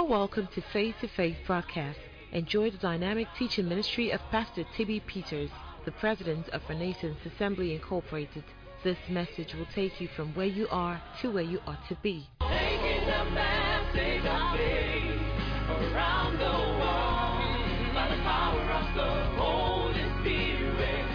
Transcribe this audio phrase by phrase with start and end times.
[0.00, 1.98] are welcome to Faith to Faith broadcast.
[2.32, 5.50] Enjoy the dynamic teaching ministry of Pastor Tibby Peters,
[5.84, 8.42] the president of Renaissance Assembly Incorporated.
[8.82, 12.26] This message will take you from where you are to where you ought to be.
[12.40, 21.06] Taking the message of faith around the world by the power of the Holy Spirit.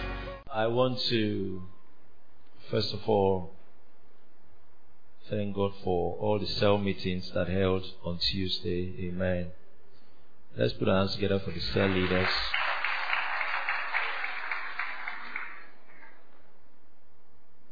[0.48, 1.60] I want to,
[2.70, 3.55] first of all,
[5.28, 8.94] thank God for all the cell meetings that held on Tuesday.
[9.08, 9.48] Amen.
[10.56, 12.28] Let's put our hands together for the cell leaders.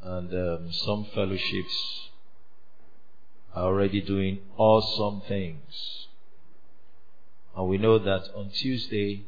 [0.02, 2.08] And um, some fellowships
[3.54, 6.06] are already doing awesome things.
[7.56, 9.26] And we know that on Tuesday,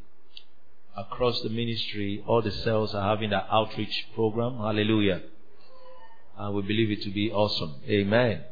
[0.96, 4.58] across the ministry, all the cells are having an outreach program.
[4.58, 5.22] Hallelujah.
[6.38, 7.76] And we believe it to be awesome.
[7.88, 8.42] Amen.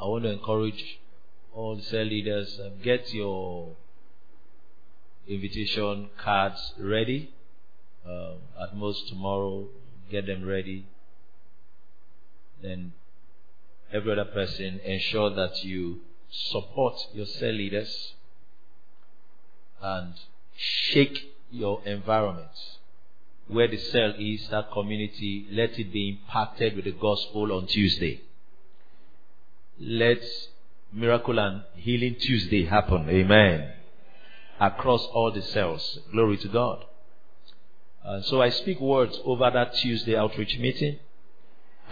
[0.00, 0.98] I want to encourage
[1.54, 3.76] all the cell leaders, uh, get your
[5.28, 7.30] invitation cards ready.
[8.04, 9.68] Um, at most tomorrow,
[10.10, 10.86] get them ready.
[12.62, 12.94] Then
[13.92, 18.14] every other person, ensure that you support your cell leaders
[19.80, 20.14] and
[20.56, 22.48] shake your environment.
[23.48, 28.22] Where the cell is, that community, let it be impacted with the gospel on Tuesday.
[29.78, 30.22] Let
[30.92, 33.08] miracle and healing Tuesday happen.
[33.08, 33.72] Amen.
[34.60, 35.98] Across all the cells.
[36.12, 36.84] Glory to God.
[38.04, 40.98] And so I speak words over that Tuesday outreach meeting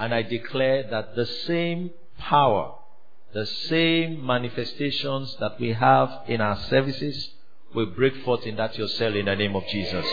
[0.01, 2.75] and I declare that the same power,
[3.35, 7.31] the same manifestations that we have in our services
[7.75, 10.07] will break forth in that your cell in the name of Jesus.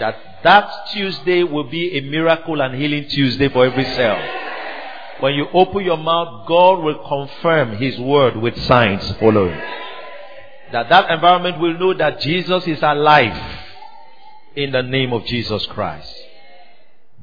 [0.00, 4.18] That that Tuesday will be a miracle and healing Tuesday for every cell.
[5.20, 9.60] When you open your mouth, God will confirm His word with signs following.
[10.72, 13.36] That that environment will know that Jesus is alive
[14.54, 16.14] in the name of Jesus Christ.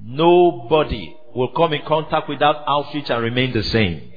[0.04, 4.12] Nobody will come in contact with that outreach and remain the same.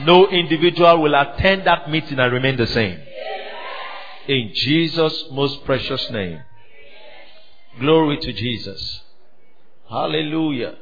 [0.00, 3.00] No individual will attend that meeting and remain the same.
[4.28, 6.40] In Jesus' most precious name.
[7.80, 9.00] Glory to Jesus.
[9.90, 10.76] Hallelujah.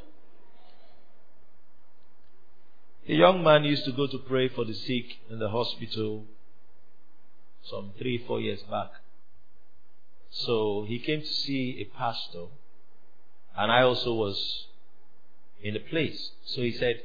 [3.08, 6.26] A young man used to go to pray for the sick in the hospital
[7.62, 8.90] some three, four years back.
[10.30, 12.46] So he came to see a pastor,
[13.56, 14.66] and I also was
[15.62, 16.32] in the place.
[16.44, 17.00] So he said,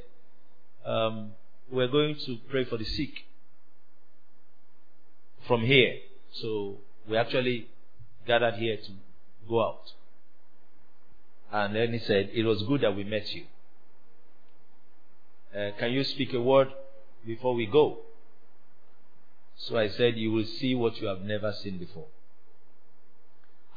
[0.86, 1.32] um,
[1.72, 3.26] We're going to pray for the sick
[5.48, 5.96] from here.
[6.34, 7.70] So we actually
[8.26, 8.92] gathered here to
[9.48, 9.94] go out.
[11.52, 13.46] And then he said, It was good that we met you.
[15.58, 16.68] Uh, can you speak a word
[17.26, 18.00] before we go?
[19.56, 22.08] So I said, You will see what you have never seen before.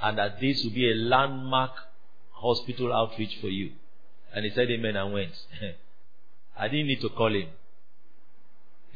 [0.02, 1.72] And that this will be a landmark
[2.32, 3.72] hospital outreach for you.
[4.34, 5.32] And he said, Amen, and went.
[6.58, 7.48] I didn't need to call him.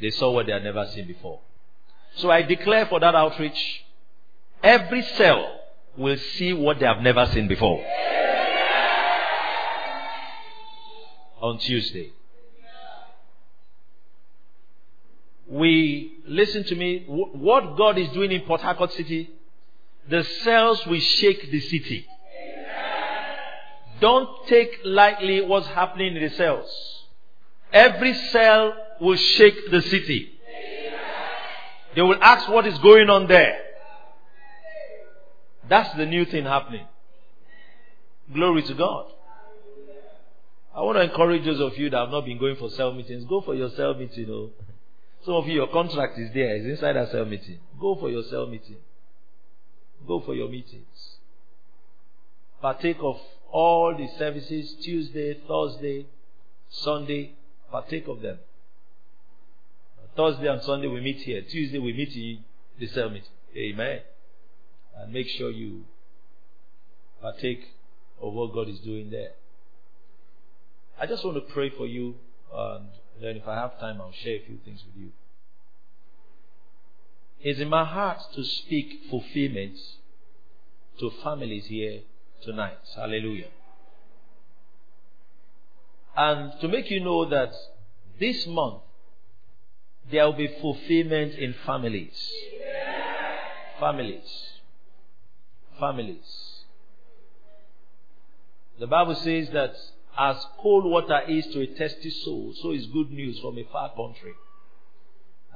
[0.01, 1.41] They saw what they had never seen before.
[2.17, 3.85] So I declare for that outreach,
[4.63, 5.61] every cell
[5.97, 7.85] will see what they have never seen before.
[11.41, 12.13] On Tuesday.
[15.47, 19.31] We, listen to me, what God is doing in Port Harcourt City,
[20.09, 22.07] the cells will shake the city.
[24.01, 26.69] Don't take lightly what's happening in the cells.
[27.73, 30.31] Every cell will shake the city.
[31.95, 33.57] They will ask what is going on there.
[35.69, 36.87] That's the new thing happening.
[38.33, 39.07] Glory to God.
[40.75, 43.25] I want to encourage those of you that have not been going for cell meetings,
[43.27, 44.27] go for your cell meeting.
[44.29, 44.51] Oh.
[45.25, 47.59] Some of you, your contract is there, it's inside a cell meeting.
[47.81, 48.77] Go for your cell meeting.
[50.07, 51.19] Go for your meetings.
[52.61, 53.19] Partake of
[53.51, 56.07] all the services Tuesday, Thursday,
[56.69, 57.33] Sunday.
[57.71, 58.39] Partake of them.
[60.17, 61.43] Thursday and Sunday we meet here.
[61.43, 62.45] Tuesday we meet in
[62.79, 63.29] the cell meeting.
[63.57, 64.01] Amen.
[64.97, 65.85] And make sure you
[67.21, 67.65] partake
[68.21, 69.33] of what God is doing there.
[71.01, 72.15] I just want to pray for you,
[72.55, 72.87] and
[73.21, 75.11] then if I have time, I'll share a few things with you.
[77.41, 79.77] It's in my heart to speak fulfillment
[81.01, 82.01] to families here
[82.43, 82.79] tonight.
[82.97, 83.49] Hallelujah.
[86.17, 87.53] And to make you know that
[88.21, 88.83] this month
[90.11, 92.33] there will be fulfillment in families.
[93.81, 94.54] Families.
[95.79, 96.55] Families.
[98.79, 99.75] The Bible says that
[100.17, 103.93] as cold water is to a thirsty soul, so is good news from a far
[103.95, 104.33] country.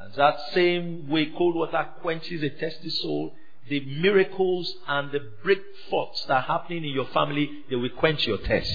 [0.00, 3.34] And that same way cold water quenches a thirsty soul,
[3.68, 8.38] the miracles and the breakthroughs that are happening in your family, they will quench your
[8.38, 8.74] thirst.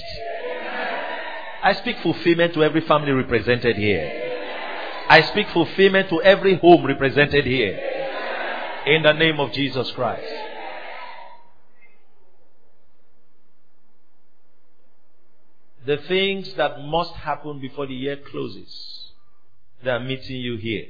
[1.62, 4.32] I speak fulfillment to every family represented here.
[5.08, 7.78] I speak fulfillment to every home represented here.
[8.86, 10.26] In the name of Jesus Christ.
[15.86, 19.10] The things that must happen before the year closes,
[19.82, 20.86] they are meeting you here.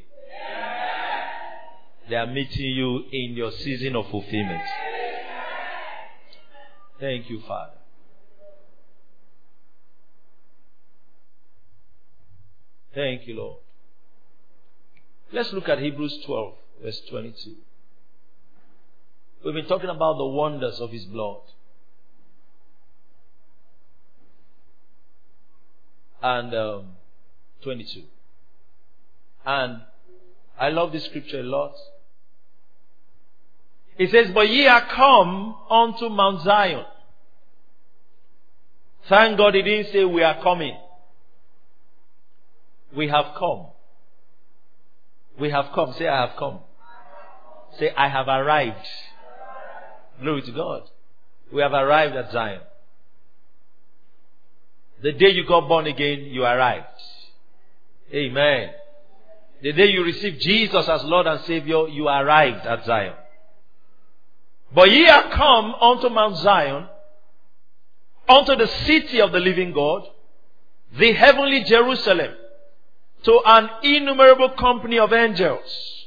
[2.08, 4.62] They are meeting you in your season of fulfillment.
[7.00, 7.72] Thank you, Father.
[12.94, 13.58] Thank you, Lord.
[15.32, 17.54] Let's look at Hebrews 12, verse 22.
[19.44, 21.40] We've been talking about the wonders of His blood.
[26.24, 26.86] And um,
[27.64, 28.02] 22.
[29.44, 29.82] And
[30.58, 31.74] I love this scripture a lot.
[33.98, 36.86] It says, But ye are come unto Mount Zion.
[39.06, 40.74] Thank God he didn't say we are coming.
[42.96, 43.66] We have come.
[45.38, 45.92] We have come.
[45.98, 46.60] Say, I have come.
[47.78, 48.86] Say, I have arrived.
[50.22, 50.84] Glory to God.
[51.52, 52.60] We have arrived at Zion.
[55.02, 56.86] The day you got born again, you arrived.
[58.12, 58.70] Amen.
[59.62, 63.14] The day you received Jesus as Lord and Savior, you arrived at Zion.
[64.74, 66.88] But ye are come unto Mount Zion,
[68.28, 70.02] unto the city of the living God,
[70.98, 72.34] the heavenly Jerusalem,
[73.24, 76.06] to an innumerable company of angels,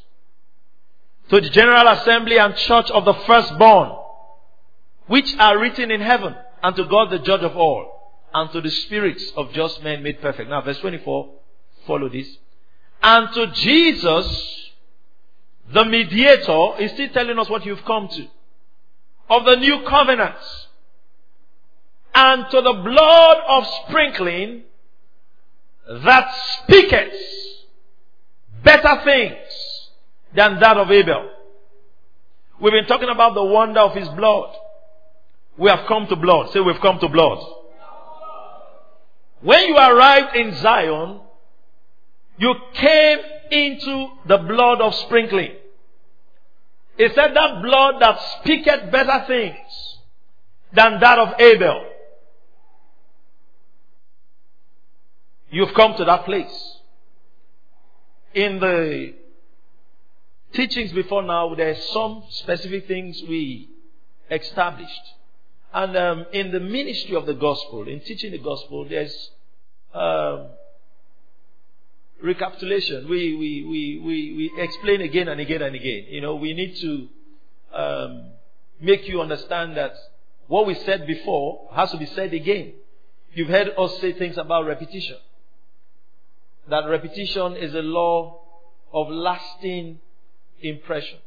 [1.30, 3.92] to the general assembly and church of the firstborn,
[5.08, 7.97] which are written in heaven, and to God the judge of all,
[8.34, 10.50] and to the spirits of just men made perfect.
[10.50, 11.30] Now, verse 24,
[11.86, 12.28] follow this.
[13.02, 14.72] And to Jesus,
[15.74, 18.28] the mediator, is still telling us what you've come to,
[19.30, 20.36] of the new covenant,
[22.14, 24.64] and to the blood of sprinkling
[26.04, 26.30] that
[26.64, 27.14] speaketh
[28.64, 29.38] better things
[30.36, 31.30] than that of Abel.
[32.60, 34.54] We've been talking about the wonder of his blood.
[35.58, 36.52] We have come to blood.
[36.52, 37.40] Say we've come to blood.
[39.42, 41.22] When you arrived in Zion,
[42.38, 43.20] you came
[43.52, 45.54] into the blood of sprinkling.
[46.98, 50.00] It said that blood that speaketh better things
[50.74, 51.86] than that of Abel.
[55.50, 56.80] You've come to that place.
[58.34, 59.14] In the
[60.54, 63.70] teachings before now, there are some specific things we
[64.30, 65.14] established.
[65.78, 69.16] And um, in the ministry of the gospel, in teaching the gospel, there's
[69.94, 70.48] um,
[72.20, 73.08] recapitulation.
[73.08, 76.06] We, we, we, we, we explain again and again and again.
[76.10, 77.08] You know, we need to
[77.78, 78.32] um,
[78.82, 79.94] make you understand that
[80.48, 82.74] what we said before has to be said again.
[83.36, 85.18] You've heard us say things about repetition.
[86.72, 88.42] That repetition is a law
[88.92, 90.00] of lasting
[90.60, 91.20] impression.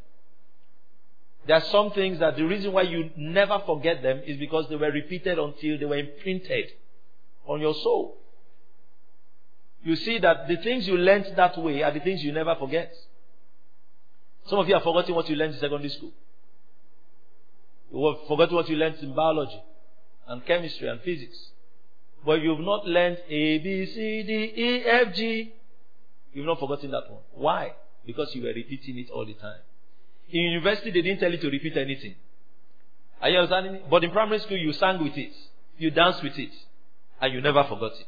[1.47, 4.77] There are some things that the reason why you never forget them is because they
[4.77, 6.71] were repeated until they were imprinted
[7.47, 8.19] on your soul.
[9.83, 12.93] You see that the things you learned that way are the things you never forget.
[14.47, 16.13] Some of you have forgotten what you learned in secondary school.
[17.93, 19.61] You have forgotten what you learned in biology
[20.29, 21.39] and chemistry and physics.
[22.25, 25.55] But you've not learned A, B, C, D, E, F, G.
[26.35, 27.23] You've not forgotten that one.
[27.35, 27.73] Why?
[28.05, 29.61] Because you were repeating it all the time.
[30.33, 32.15] In university, they didn't tell you to repeat anything.
[33.21, 33.81] Are you understanding me?
[33.91, 35.33] But in primary school, you sang with it.
[35.79, 36.53] You danced with it.
[37.21, 38.07] And you never forgot it.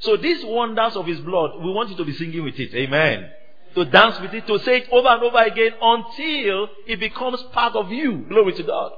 [0.00, 2.74] So these wonders of His blood, we want you to be singing with it.
[2.74, 3.30] Amen.
[3.74, 7.74] To dance with it, to say it over and over again until it becomes part
[7.74, 8.26] of you.
[8.28, 8.92] Glory to God.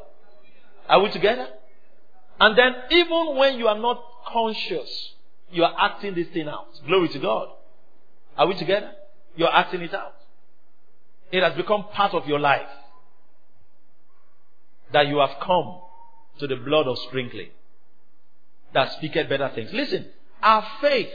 [0.88, 1.48] Are we together?
[2.40, 5.14] And then even when you are not conscious,
[5.50, 6.68] you are acting this thing out.
[6.86, 7.48] Glory to God.
[8.36, 8.92] Are we together?
[9.36, 10.14] You are acting it out.
[11.32, 12.68] It has become part of your life.
[14.92, 15.80] That you have come
[16.38, 17.50] to the blood of sprinkling.
[18.74, 19.70] That speaketh better things.
[19.72, 20.06] Listen,
[20.42, 21.12] our faith,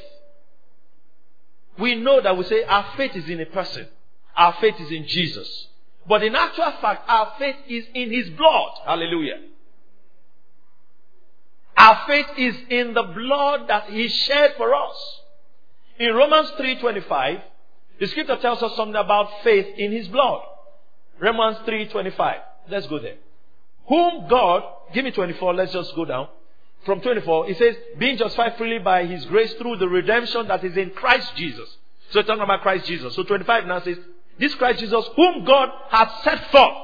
[1.77, 3.87] we know that we say our faith is in a person.
[4.37, 5.67] Our faith is in Jesus.
[6.07, 8.71] But in actual fact, our faith is in His blood.
[8.85, 9.39] Hallelujah.
[11.77, 15.21] Our faith is in the blood that He shed for us.
[15.99, 17.41] In Romans 3.25,
[17.99, 20.41] the scripture tells us something about faith in His blood.
[21.19, 22.39] Romans 3.25.
[22.69, 23.15] Let's go there.
[23.87, 26.27] Whom God, give me 24, let's just go down.
[26.85, 30.75] From 24, it says, being justified freely by His grace through the redemption that is
[30.77, 31.69] in Christ Jesus.
[32.11, 33.15] So talking about Christ Jesus.
[33.15, 33.97] So 25 now says,
[34.37, 36.77] this Christ Jesus, whom God has set forth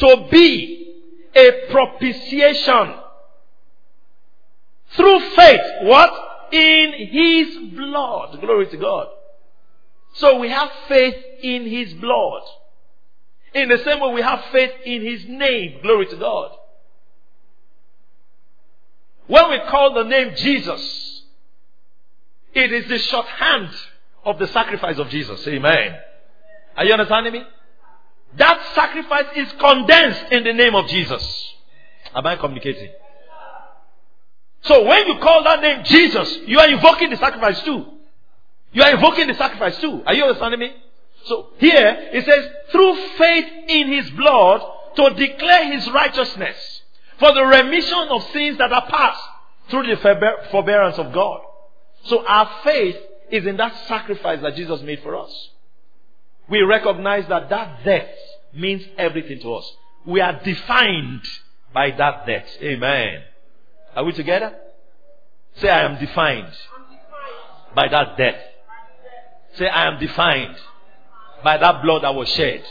[0.00, 0.94] to be
[1.34, 2.94] a propitiation
[4.94, 5.60] through faith.
[5.82, 6.12] What?
[6.52, 8.40] In His blood.
[8.40, 9.08] Glory to God.
[10.18, 12.42] So we have faith in His blood.
[13.54, 15.80] In the same way we have faith in His name.
[15.82, 16.52] Glory to God.
[19.26, 21.22] When we call the name Jesus,
[22.54, 23.70] it is the shorthand
[24.24, 25.46] of the sacrifice of Jesus.
[25.46, 25.96] Amen.
[26.76, 27.42] Are you understanding me?
[28.36, 31.54] That sacrifice is condensed in the name of Jesus.
[32.14, 32.90] Am I communicating?
[34.62, 37.97] So when you call that name Jesus, you are invoking the sacrifice too.
[38.72, 40.02] You are invoking the sacrifice too.
[40.06, 40.74] Are you understanding me?
[41.24, 44.62] So here it says, through faith in his blood
[44.96, 46.82] to declare his righteousness
[47.18, 49.20] for the remission of sins that are past
[49.68, 49.96] through the
[50.50, 51.40] forbearance of God.
[52.04, 52.96] So our faith
[53.30, 55.50] is in that sacrifice that Jesus made for us.
[56.48, 58.08] We recognize that that death
[58.54, 59.70] means everything to us.
[60.06, 61.28] We are defined
[61.74, 62.46] by that death.
[62.62, 63.22] Amen.
[63.94, 64.56] Are we together?
[65.56, 66.52] Say, I am defined
[67.74, 68.40] by that death.
[69.58, 70.56] Say, I am defined
[71.42, 72.62] by that blood that was shed.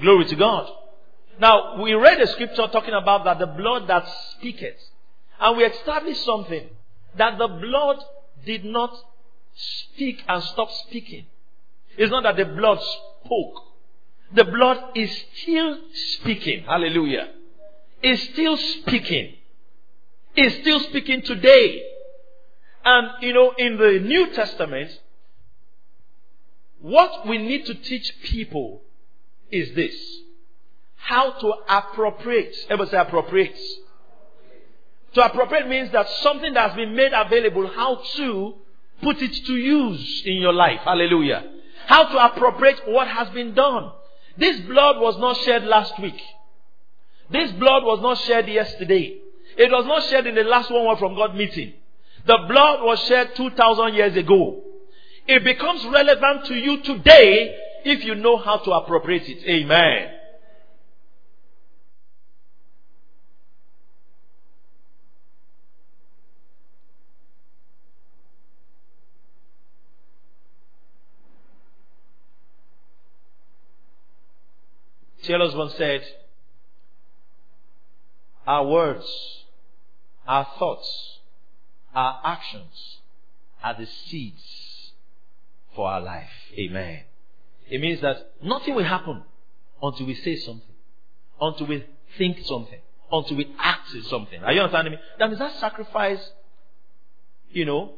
[0.00, 0.70] Glory to God.
[1.38, 4.78] Now, we read a scripture talking about that the blood that speaketh.
[5.38, 6.68] And we established something.
[7.16, 7.98] That the blood
[8.44, 8.96] did not
[9.54, 11.26] speak and stop speaking.
[11.98, 12.78] It's not that the blood
[13.24, 13.62] spoke.
[14.34, 15.10] The blood is
[15.42, 16.64] still speaking.
[16.64, 17.28] Hallelujah.
[18.02, 19.34] Is still speaking.
[20.36, 21.82] Is still speaking today.
[22.84, 24.90] And, you know, in the New Testament,
[26.86, 28.80] what we need to teach people
[29.50, 29.92] is this.
[30.94, 32.54] How to appropriate.
[32.70, 33.58] Ever say appropriate?
[35.14, 38.54] To appropriate means that something that has been made available, how to
[39.02, 40.78] put it to use in your life.
[40.84, 41.42] Hallelujah.
[41.86, 43.90] How to appropriate what has been done.
[44.36, 46.22] This blood was not shed last week.
[47.30, 49.18] This blood was not shed yesterday.
[49.58, 51.72] It was not shed in the last one word from God meeting.
[52.26, 54.62] The blood was shed 2,000 years ago.
[55.28, 59.44] It becomes relevant to you today if you know how to appropriate it.
[59.48, 60.12] Amen.
[75.24, 76.02] Taylor's once said,
[78.46, 79.06] Our words,
[80.24, 81.18] our thoughts,
[81.92, 82.98] our actions
[83.64, 84.65] are the seeds
[85.76, 86.30] for our life.
[86.58, 87.02] Amen.
[87.68, 89.22] It means that nothing will happen
[89.82, 90.74] until we say something,
[91.40, 91.84] until we
[92.18, 92.80] think something,
[93.12, 94.42] until we act something.
[94.42, 94.98] Are you understanding me?
[95.18, 96.30] That means that sacrifice,
[97.50, 97.92] you know,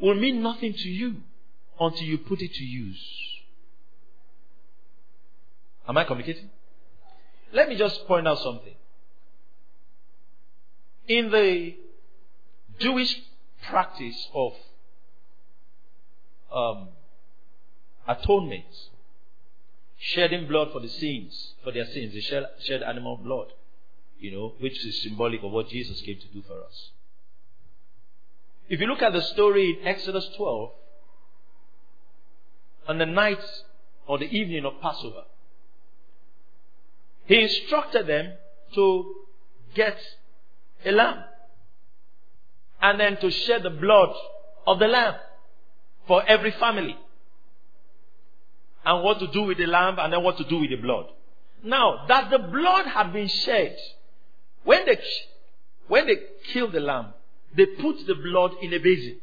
[0.00, 1.16] will mean nothing to you
[1.80, 3.00] until you put it to use.
[5.88, 6.50] Am I communicating?
[7.52, 8.74] Let me just point out something.
[11.08, 11.74] In the
[12.78, 13.20] Jewish
[13.68, 14.52] practice of
[16.52, 16.88] um,
[18.06, 18.64] atonement,
[19.98, 23.48] shedding blood for the sins, for their sins, they shed, shed animal blood,
[24.18, 26.90] you know, which is symbolic of what Jesus came to do for us.
[28.68, 30.70] If you look at the story in Exodus 12,
[32.88, 33.42] on the night
[34.06, 35.24] or the evening of Passover,
[37.26, 38.32] he instructed them
[38.74, 39.14] to
[39.74, 39.96] get
[40.84, 41.22] a lamb
[42.80, 44.10] and then to shed the blood
[44.66, 45.14] of the lamb
[46.06, 46.96] for every family.
[48.84, 51.06] And what to do with the lamb and then what to do with the blood.
[51.62, 53.76] Now, that the blood had been shed,
[54.64, 54.98] when they,
[55.86, 56.16] when they
[56.52, 57.14] killed the lamb,
[57.56, 59.18] they put the blood in a basin.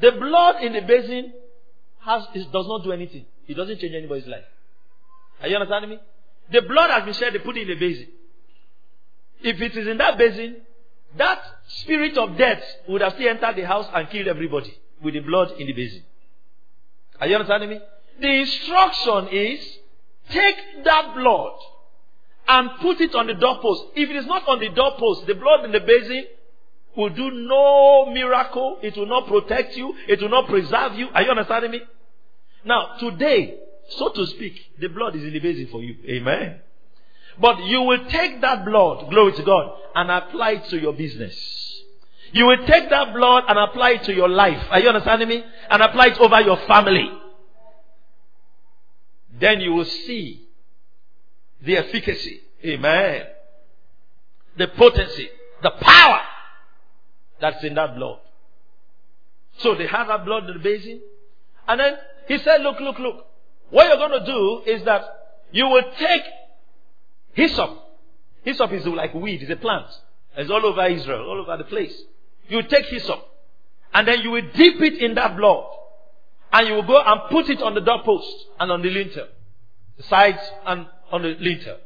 [0.00, 1.32] The blood in the basin
[2.00, 3.24] has, does not do anything.
[3.46, 4.44] It doesn't change anybody's life.
[5.40, 5.98] Are you understanding me?
[6.52, 8.08] The blood has been shed, they put it in a basin.
[9.42, 10.56] If it is in that basin,
[11.16, 15.20] that spirit of death would have still entered the house and killed everybody with the
[15.20, 16.02] blood in the basin.
[17.20, 17.80] Are you understanding me?
[18.20, 19.60] The instruction is
[20.30, 21.52] take that blood
[22.48, 23.84] and put it on the doorpost.
[23.96, 26.26] If it is not on the doorpost, the blood in the basin
[26.96, 28.78] will do no miracle.
[28.82, 29.94] It will not protect you.
[30.08, 31.08] It will not preserve you.
[31.14, 31.80] Are you understanding me?
[32.64, 33.56] Now, today,
[33.90, 35.96] so to speak, the blood is in the basin for you.
[36.08, 36.60] Amen.
[37.40, 41.34] But you will take that blood, glory to God, and apply it to your business.
[42.32, 44.60] You will take that blood and apply it to your life.
[44.70, 45.44] Are you understanding me?
[45.70, 47.10] And apply it over your family.
[49.38, 50.46] Then you will see
[51.62, 52.40] the efficacy.
[52.64, 53.26] Amen.
[54.56, 55.28] The potency,
[55.62, 56.20] the power
[57.40, 58.20] that's in that blood.
[59.58, 61.00] So they have that blood in the basin.
[61.66, 61.96] And then
[62.28, 63.26] he said, look, look, look.
[63.70, 65.02] What you're going to do is that
[65.52, 66.22] you will take
[67.32, 67.70] hyssop.
[68.44, 69.86] Hyssop is like weed, it's a plant.
[70.36, 71.94] It's all over Israel, all over the place.
[72.48, 73.20] You take hyssop.
[73.92, 75.64] And then you will dip it in that blood.
[76.54, 79.26] And you will go and put it on the doorpost and on the lintel.
[79.96, 81.78] The sides and on the lintel.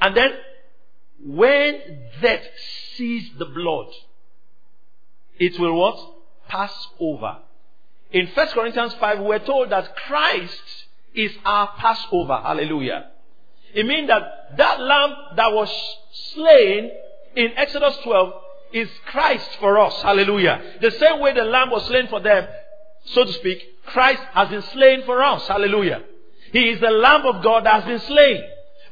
[0.00, 0.30] And then
[1.24, 1.80] when
[2.20, 2.42] death
[2.96, 3.86] sees the blood,
[5.38, 6.14] it will what?
[6.48, 7.36] Pass over.
[8.10, 10.62] In 1 Corinthians 5, we're told that Christ
[11.14, 12.40] is our Passover.
[12.42, 13.10] Hallelujah.
[13.72, 15.70] It means that that lamb that was
[16.34, 16.90] slain
[17.36, 18.32] in Exodus 12
[18.72, 19.94] is Christ for us.
[20.02, 20.60] Hallelujah.
[20.80, 22.48] The same way the lamb was slain for them,
[23.04, 25.46] so to speak, Christ has been slain for us.
[25.46, 26.02] Hallelujah.
[26.52, 28.42] He is the lamb of God that has been slain.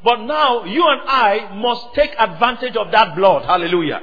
[0.03, 3.45] But now you and I must take advantage of that blood.
[3.45, 4.01] Hallelujah.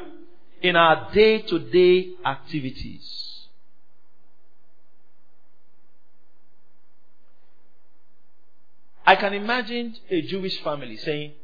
[0.62, 3.10] In our day to day activities.
[9.06, 11.34] I can imagine a Jewish family saying,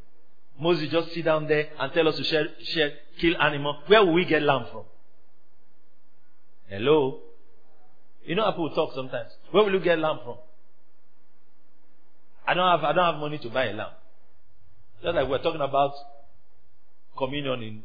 [0.58, 3.78] Moses, just sit down there and tell us to share, share, kill animal.
[3.86, 4.84] Where will we get lamb from?
[6.68, 7.20] Hello?
[8.24, 9.30] You know how people talk sometimes.
[9.50, 10.36] Where will you get lamb from?
[12.46, 13.92] I don't have, I don't have money to buy a lamb.
[15.02, 15.94] Just like we're talking about
[17.16, 17.82] communion in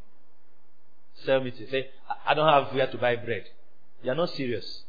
[1.26, 1.44] cell.
[1.72, 1.88] Say,
[2.26, 3.44] I don't have where to buy bread.
[4.04, 4.84] You're not serious.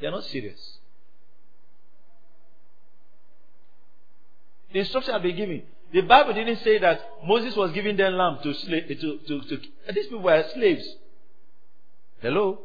[0.00, 0.78] You're not serious.
[4.72, 5.62] The instruction I've been giving.
[5.92, 9.60] The Bible didn't say that Moses was giving them lamb to slave to, to, to
[9.94, 10.86] these people were slaves.
[12.20, 12.60] Hello?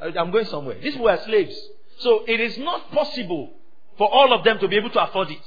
[0.00, 0.78] I'm going somewhere.
[0.80, 1.56] These were slaves.
[1.98, 3.52] So it is not possible
[3.96, 5.42] for all of them to be able to afford it.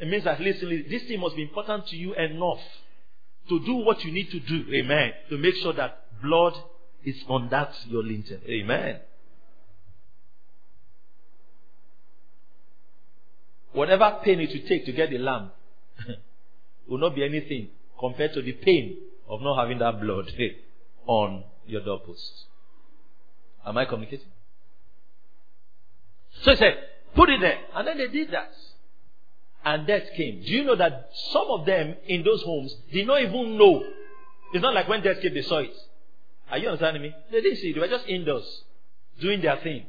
[0.00, 2.60] It means that listen, this thing must be important to you enough
[3.48, 4.64] to do what you need to do.
[4.72, 5.12] Amen.
[5.30, 6.54] To make sure that blood
[7.04, 8.38] is on that your lintel.
[8.48, 9.00] Amen.
[13.72, 15.50] Whatever pain it will take to get the lamb
[16.88, 18.96] will not be anything compared to the pain
[19.28, 20.30] of not having that blood
[21.06, 22.44] on your doorpost.
[23.68, 24.26] Am I communicating?
[26.42, 26.78] So he said,
[27.14, 27.58] put it there.
[27.74, 28.50] And then they did that.
[29.64, 30.40] And death came.
[30.40, 33.84] Do you know that some of them in those homes did not even know?
[34.54, 35.74] It's not like when death came, they saw it.
[36.50, 37.14] Are you understanding me?
[37.30, 37.74] They didn't see it.
[37.74, 38.62] They were just indoors,
[39.20, 39.84] doing their thing.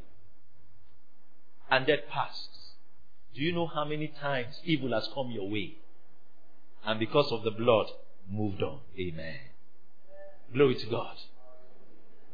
[1.71, 2.49] And death passed.
[3.33, 5.77] Do you know how many times evil has come your way?
[6.85, 7.85] And because of the blood,
[8.29, 8.79] moved on.
[8.99, 9.39] Amen.
[10.53, 11.15] Glory to God.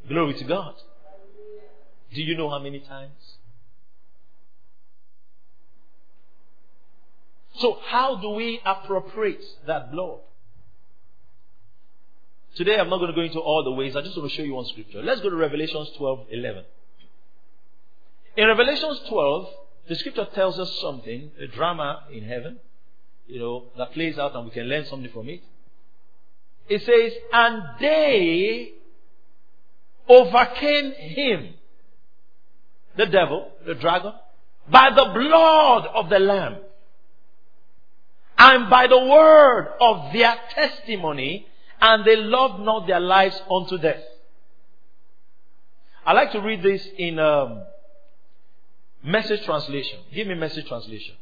[0.07, 0.73] Glory to God.
[2.15, 3.11] Do you know how many times?
[7.57, 10.19] So, how do we appropriate that blood?
[12.55, 13.95] Today, I'm not going to go into all the ways.
[13.97, 15.03] I just want to show you one scripture.
[15.03, 16.63] Let's go to Revelations 12 11.
[18.37, 19.47] In Revelations 12,
[19.89, 22.59] the scripture tells us something, a drama in heaven,
[23.27, 25.41] you know, that plays out and we can learn something from it.
[26.67, 28.71] It says, and they
[30.07, 31.53] overcame him,
[32.97, 34.13] the devil, the dragon,
[34.69, 36.57] by the blood of the Lamb
[38.37, 41.47] and by the word of their testimony,
[41.81, 44.01] and they loved not their lives unto death.
[46.05, 47.63] I like to read this in um,
[49.03, 49.99] message translation.
[50.13, 51.15] Give me message translation.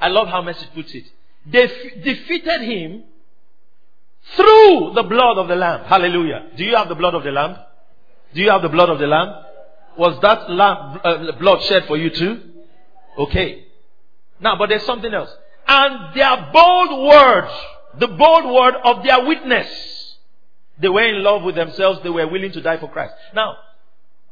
[0.00, 1.04] I love how message puts it.
[1.46, 3.04] They f- defeated him
[4.36, 5.84] through the blood of the lamb.
[5.84, 6.50] Hallelujah.
[6.56, 7.56] Do you have the blood of the lamb?
[8.34, 9.43] Do you have the blood of the lamb?
[9.96, 12.40] Was that lamb, uh, blood shed for you too?
[13.18, 13.64] Okay.
[14.40, 15.30] Now, but there's something else
[15.66, 17.48] and their bold word,
[17.98, 20.16] the bold word of their witness.
[20.78, 22.00] They were in love with themselves.
[22.02, 23.14] They were willing to die for Christ.
[23.34, 23.56] Now,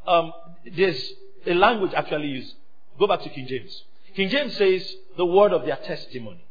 [0.06, 0.32] um,
[0.76, 1.12] there's
[1.46, 2.54] a language actually used.
[2.98, 3.84] Go back to King James.
[4.14, 6.44] King James says the word of their testimony.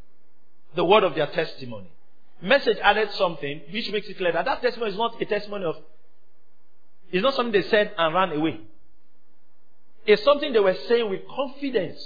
[0.76, 1.91] The word of their testimony.
[2.41, 5.76] Message added something which makes it clear that that testimony is not a testimony of,
[7.12, 8.62] it's not something they said and ran away.
[10.06, 12.02] It's something they were saying with confidence.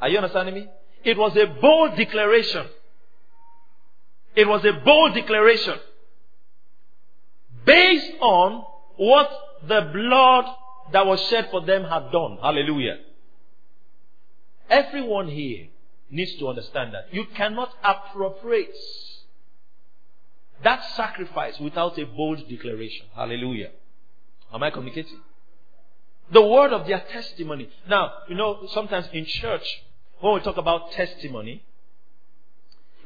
[0.00, 0.68] Are you understanding me?
[1.04, 2.66] It was a bold declaration.
[4.34, 5.78] It was a bold declaration
[7.64, 8.64] based on
[8.96, 9.30] what
[9.68, 10.44] the blood
[10.92, 12.38] that was shed for them had done.
[12.40, 12.98] Hallelujah.
[14.68, 15.68] Everyone here
[16.10, 17.12] needs to understand that.
[17.12, 18.74] You cannot appropriate
[20.64, 23.06] that sacrifice without a bold declaration.
[23.14, 23.70] Hallelujah.
[24.52, 25.20] Am I communicating?
[26.30, 27.68] The word of their testimony.
[27.88, 29.82] Now, you know, sometimes in church,
[30.20, 31.62] when we talk about testimony,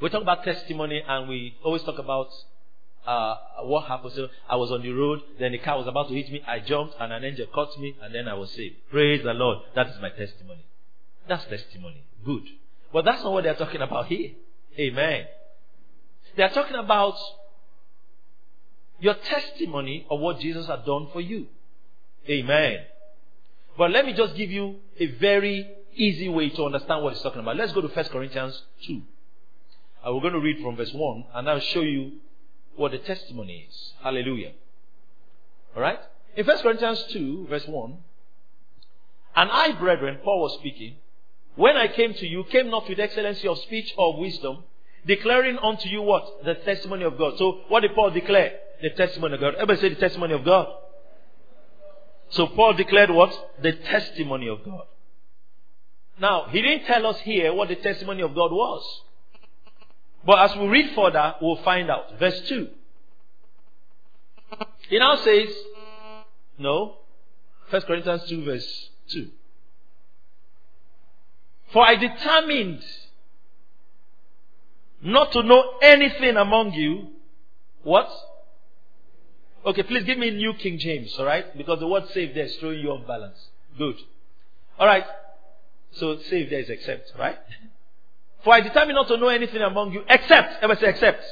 [0.00, 2.28] we talk about testimony and we always talk about
[3.06, 4.12] uh, what happened.
[4.14, 6.42] So I was on the road, then the car was about to hit me.
[6.46, 8.76] I jumped, and an angel caught me, and then I was saved.
[8.90, 9.58] Praise the Lord.
[9.74, 10.64] That is my testimony.
[11.28, 12.04] That's testimony.
[12.24, 12.42] Good.
[12.92, 14.32] But that's not what they're talking about here.
[14.78, 15.26] Amen.
[16.36, 17.16] They're talking about
[19.00, 21.46] your testimony of what Jesus had done for you.
[22.28, 22.78] Amen.
[23.78, 27.40] But let me just give you a very easy way to understand what he's talking
[27.40, 27.56] about.
[27.56, 29.02] Let's go to 1 Corinthians 2.
[30.04, 32.12] And we're going to read from verse 1 and I'll show you
[32.76, 33.92] what the testimony is.
[34.02, 34.52] Hallelujah.
[35.74, 35.98] Alright?
[36.36, 37.96] In 1 Corinthians 2, verse 1,
[39.36, 40.96] and I, brethren, Paul was speaking,
[41.56, 44.64] when I came to you, came not with excellency of speech or wisdom,
[45.06, 46.44] declaring unto you what?
[46.44, 47.38] The testimony of God.
[47.38, 48.52] So, what did Paul declare?
[48.82, 49.54] The testimony of God.
[49.54, 50.68] Everybody say the testimony of God.
[52.30, 53.32] So, Paul declared what?
[53.62, 54.86] The testimony of God.
[56.20, 59.02] Now, he didn't tell us here what the testimony of God was.
[60.24, 62.18] But as we read further, we'll find out.
[62.18, 62.68] Verse 2.
[64.88, 65.48] He now says,
[66.58, 66.96] no,
[67.70, 69.30] 1 Corinthians 2, verse 2.
[71.72, 72.82] For I determined
[75.02, 77.08] not to know anything among you.
[77.82, 78.08] What?
[79.66, 81.56] Okay, please give me New King James, alright?
[81.58, 83.36] Because the word saved there is throwing you off balance.
[83.76, 83.96] Good.
[84.78, 85.04] Alright.
[85.90, 87.36] So saved there is except, right?
[88.44, 91.24] For I determine not to know anything among you except, ever say except.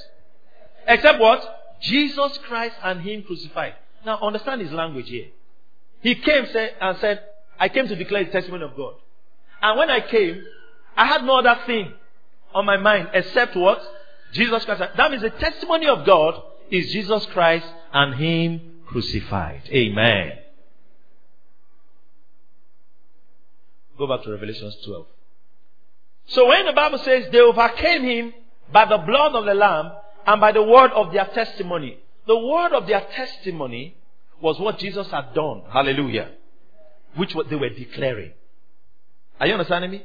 [0.88, 1.79] Except what?
[1.81, 3.75] Jesus Christ and Him crucified.
[4.05, 5.29] Now understand his language here.
[6.01, 6.44] He came
[6.81, 7.20] and said,
[7.59, 8.94] I came to declare the testimony of God.
[9.62, 10.44] And when I came,
[10.97, 11.92] I had no other thing
[12.55, 13.81] on my mind except what?
[14.33, 14.83] Jesus Christ.
[14.97, 19.63] That means the testimony of God is Jesus Christ and Him crucified.
[19.71, 20.33] Amen.
[23.97, 25.07] Go back to Revelations 12.
[26.27, 28.35] So when the Bible says they overcame him
[28.73, 29.93] by the blood of the Lamb
[30.27, 33.97] and by the word of their testimony, the word of their testimony
[34.41, 35.63] was what Jesus had done.
[35.71, 36.33] Hallelujah.
[37.17, 38.33] Which they were declaring.
[39.39, 40.05] Are you understanding me?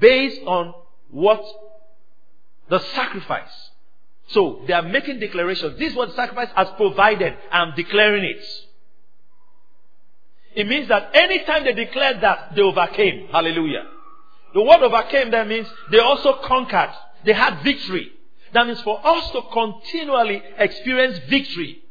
[0.00, 0.72] Based on
[1.10, 1.42] what
[2.70, 3.67] the sacrifice.
[4.28, 5.78] So they are making declarations.
[5.78, 7.36] This is what sacrifice has provided.
[7.50, 8.44] I'm declaring it.
[10.54, 13.28] It means that anytime they declared that, they overcame.
[13.28, 13.84] Hallelujah.
[14.54, 16.90] The word overcame them means they also conquered.
[17.24, 18.10] They had victory.
[18.52, 21.82] That means for us to continually experience victory,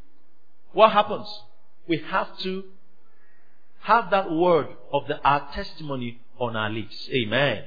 [0.73, 1.27] what happens?
[1.87, 2.63] We have to
[3.81, 7.07] have that word of the, our testimony on our lips.
[7.11, 7.63] Amen.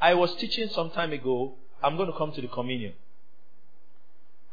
[0.00, 1.56] I was teaching some time ago.
[1.84, 2.94] I'm going to come to the communion.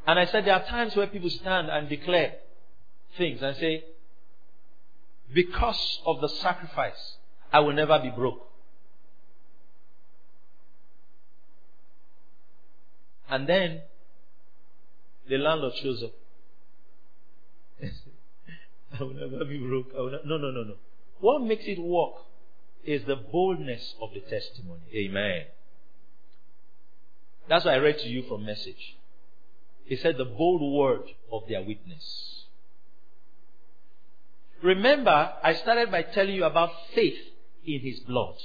[0.06, 2.34] And I said there are times where people stand and declare
[3.18, 3.86] things and say,
[5.34, 7.16] because of the sacrifice,
[7.54, 8.48] I will never be broke.
[13.30, 13.82] And then
[15.30, 16.12] the landlord shows up.
[19.00, 19.94] I will never be broke.
[19.94, 20.74] No, no, no, no.
[21.22, 22.14] What makes it work
[22.84, 24.82] is the boldness of the testimony.
[24.94, 25.46] Amen.
[27.50, 28.98] That's what I read to you from message.
[29.86, 32.46] He said the bold word of their witness.
[34.62, 37.18] Remember, I started by telling you about faith
[37.66, 38.36] in his blood.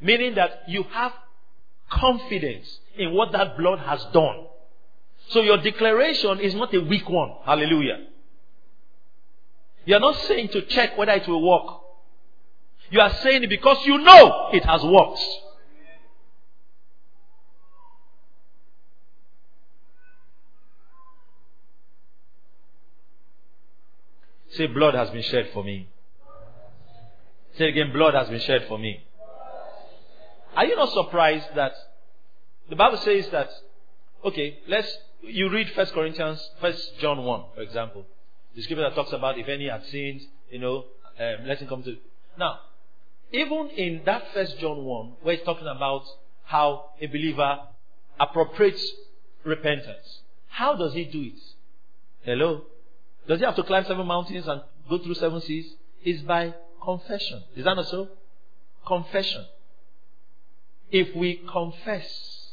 [0.00, 1.12] Meaning that you have
[1.88, 4.46] confidence in what that blood has done.
[5.28, 7.32] So your declaration is not a weak one.
[7.44, 8.06] Hallelujah.
[9.84, 11.80] You are not saying to check whether it will work.
[12.90, 15.20] You are saying it because you know it has worked.
[24.52, 25.88] Say, blood has been shed for me.
[27.56, 29.02] Say again, blood has been shed for me.
[30.54, 31.72] Are you not surprised that
[32.68, 33.48] the Bible says that,
[34.24, 38.04] okay, let's, you read First Corinthians, First John 1, for example.
[38.54, 40.84] The scripture that talks about if any had sinned, you know,
[41.18, 41.96] um, let him come to.
[42.38, 42.60] Now,
[43.32, 46.04] even in that First John 1, where it's talking about
[46.44, 47.60] how a believer
[48.20, 48.86] appropriates
[49.44, 51.40] repentance, how does he do it?
[52.22, 52.62] Hello?
[53.28, 55.72] Does he have to climb seven mountains and go through seven seas?
[56.04, 57.42] It's by confession.
[57.56, 58.08] Is that not so?
[58.86, 59.46] Confession.
[60.90, 62.52] If we confess,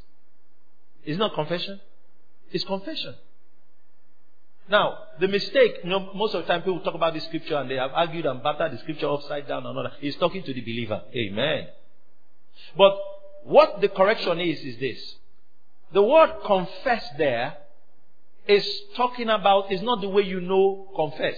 [1.04, 1.80] is not confession?
[2.52, 3.16] It's confession.
[4.70, 7.70] Now, the mistake, you know, most of the time people talk about the scripture and
[7.70, 9.94] they have argued and battered the scripture upside down and all that.
[10.00, 11.02] He's talking to the believer.
[11.16, 11.68] Amen.
[12.78, 12.94] But
[13.44, 15.16] what the correction is, is this.
[15.92, 17.58] The word confess there
[18.50, 21.38] is talking about, is not the way you know confess.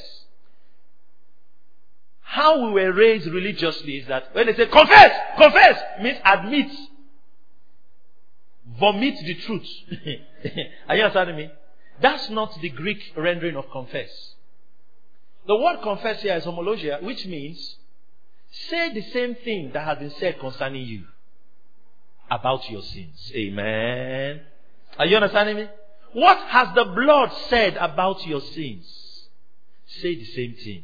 [2.22, 6.72] How we were raised religiously is that when they say confess, confess, means admit.
[8.80, 9.68] vomit the truth.
[10.88, 11.52] Are you understanding me?
[12.02, 14.10] That's not the Greek rendering of confess.
[15.48, 17.76] The word confess here is homologia, which means
[18.70, 21.04] say the same thing that has been said concerning you
[22.30, 23.32] about your sins.
[23.36, 24.42] Amen.
[24.98, 25.68] Are you understanding me?
[26.14, 28.86] What has the blood said about your sins?
[30.02, 30.84] Say the same thing.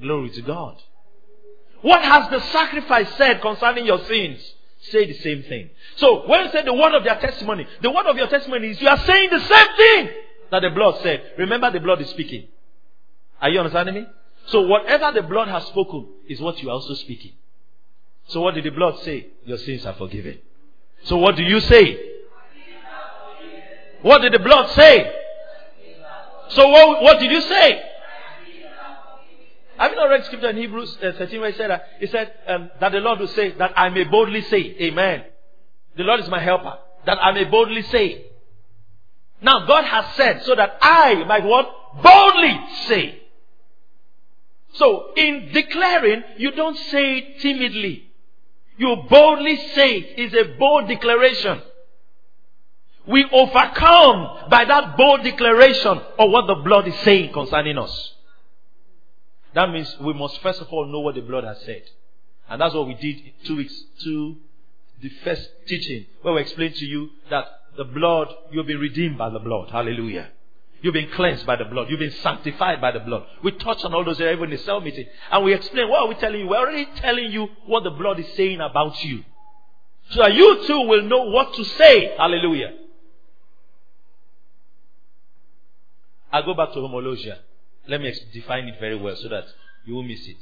[0.00, 0.76] Glory to God.
[1.82, 4.38] What has the sacrifice said concerning your sins?
[4.90, 5.70] Say the same thing.
[5.96, 8.80] So, when you say the word of their testimony, the word of your testimony is
[8.80, 10.10] you are saying the same thing
[10.50, 11.32] that the blood said.
[11.38, 12.48] Remember, the blood is speaking.
[13.40, 14.06] Are you understanding me?
[14.46, 17.32] So, whatever the blood has spoken is what you are also speaking.
[18.28, 19.28] So, what did the blood say?
[19.44, 20.38] Your sins are forgiven.
[21.04, 22.11] So, what do you say?
[24.02, 25.12] What did the blood say?
[26.50, 27.82] So, what, what did you say?
[29.78, 31.84] Have you not read scripture in Hebrews uh, 13 where he said that?
[31.98, 35.24] He said um, that the Lord will say that I may boldly say, Amen.
[35.96, 36.78] The Lord is my helper.
[37.06, 38.26] That I may boldly say.
[39.40, 41.68] Now God has said so that I might what?
[42.02, 43.22] Boldly say.
[44.74, 48.08] So in declaring, you don't say it timidly.
[48.76, 51.60] You boldly say it is a bold declaration.
[53.06, 58.12] We overcome by that bold declaration of what the blood is saying concerning us.
[59.54, 61.82] That means we must first of all know what the blood has said.
[62.48, 64.36] And that's what we did two weeks to
[65.00, 69.30] the first teaching, where we explained to you that the blood, you've been redeemed by
[69.30, 69.70] the blood.
[69.70, 70.28] Hallelujah.
[70.80, 71.88] You've been cleansed by the blood.
[71.90, 73.24] You've been sanctified by the blood.
[73.42, 75.06] We touched on all those areas in the cell meeting.
[75.30, 76.48] And we explained, what are we telling you?
[76.48, 79.24] We're already telling you what the blood is saying about you.
[80.10, 82.14] So that you too will know what to say.
[82.16, 82.72] Hallelujah.
[86.32, 87.38] I go back to homologia.
[87.88, 89.44] Let me define it very well so that
[89.84, 90.36] you won't miss it.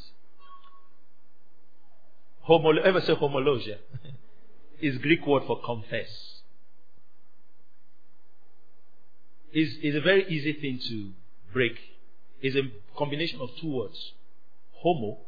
[2.49, 3.79] Homolo- ever say homologia?
[4.81, 6.09] is Greek word for confess.
[9.53, 11.11] Is is a very easy thing to
[11.53, 11.77] break.
[12.41, 12.63] It's a
[12.97, 14.13] combination of two words.
[14.75, 15.19] Homo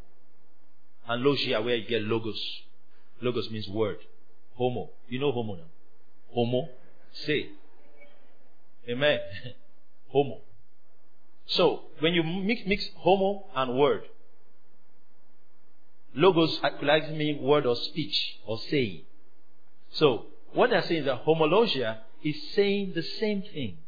[1.09, 2.41] and logia where you get logos.
[3.21, 3.99] Logos means word.
[4.55, 4.91] Homo.
[5.09, 5.71] You know homo now.
[6.33, 6.69] Homo.
[7.13, 7.49] Say.
[8.89, 9.19] Amen.
[10.09, 10.41] homo.
[11.47, 14.05] So, when you mix, mix homo and word,
[16.15, 19.03] logos actually mean word or speech or saying.
[19.93, 23.79] So, what they're saying is that homologia is saying the same thing.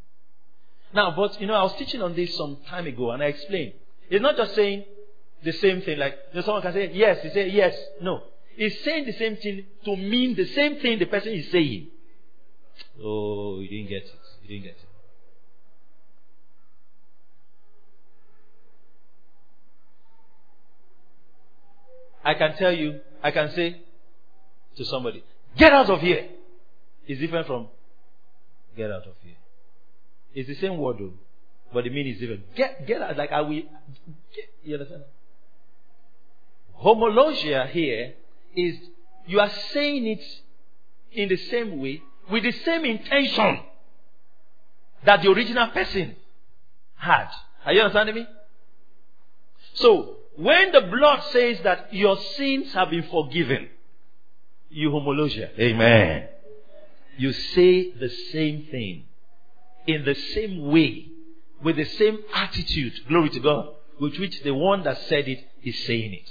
[0.92, 3.72] Now, but you know, I was teaching on this some time ago and I explained.
[4.10, 4.84] It's not just saying
[5.42, 8.22] the same thing, like you know, someone can say yes, he say yes, no.
[8.56, 11.88] It's saying the same thing to mean the same thing the person is saying.
[13.02, 14.12] Oh, you didn't get it.
[14.42, 14.93] You didn't get it.
[22.24, 23.80] I can tell you, I can say
[24.76, 25.22] to somebody,
[25.56, 26.28] get out of here.
[27.06, 27.68] It's different from
[28.76, 29.37] get out of here.
[30.34, 31.12] It's the same word though,
[31.72, 32.54] but the meaning is different.
[32.54, 35.04] Get, get out, like I will, get, you understand?
[36.82, 38.14] Homologia here
[38.56, 38.76] is
[39.26, 40.22] you are saying it
[41.12, 43.60] in the same way with the same intention
[45.04, 46.16] that the original person
[46.96, 47.28] had.
[47.64, 48.26] Are you understanding me?
[49.74, 53.68] So, when the blood says that your sins have been forgiven,
[54.70, 55.51] you homologia.
[55.59, 56.29] Amen.
[57.16, 59.05] You say the same thing
[59.87, 61.09] in the same way
[61.62, 63.68] with the same attitude, glory to God,
[64.01, 66.31] with which the one that said it is saying it.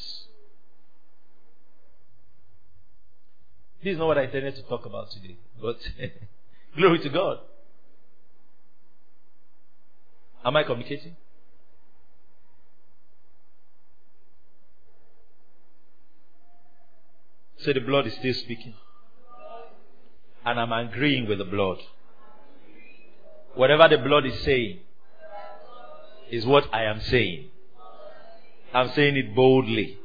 [3.84, 5.78] This is not what I intended to talk about today, but
[6.78, 7.39] glory to God.
[10.46, 11.16] Am I communicating?
[17.63, 18.73] So the blood is still speaking.
[20.45, 21.78] And I'm agreeing with the blood.
[23.56, 24.80] Whatever the blood is saying
[26.30, 27.45] is what I am saying.
[28.73, 29.97] I'm saying it boldly.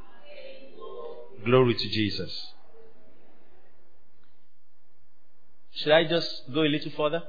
[1.45, 2.53] Glory to Jesus.
[5.73, 7.23] Should I just go a little further?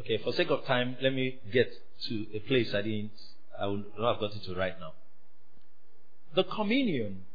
[0.00, 1.72] Okay, for sake of time, let me get
[2.08, 3.12] to a place I didn't,
[3.60, 4.94] I would not have gotten to right now.
[6.34, 7.26] The communion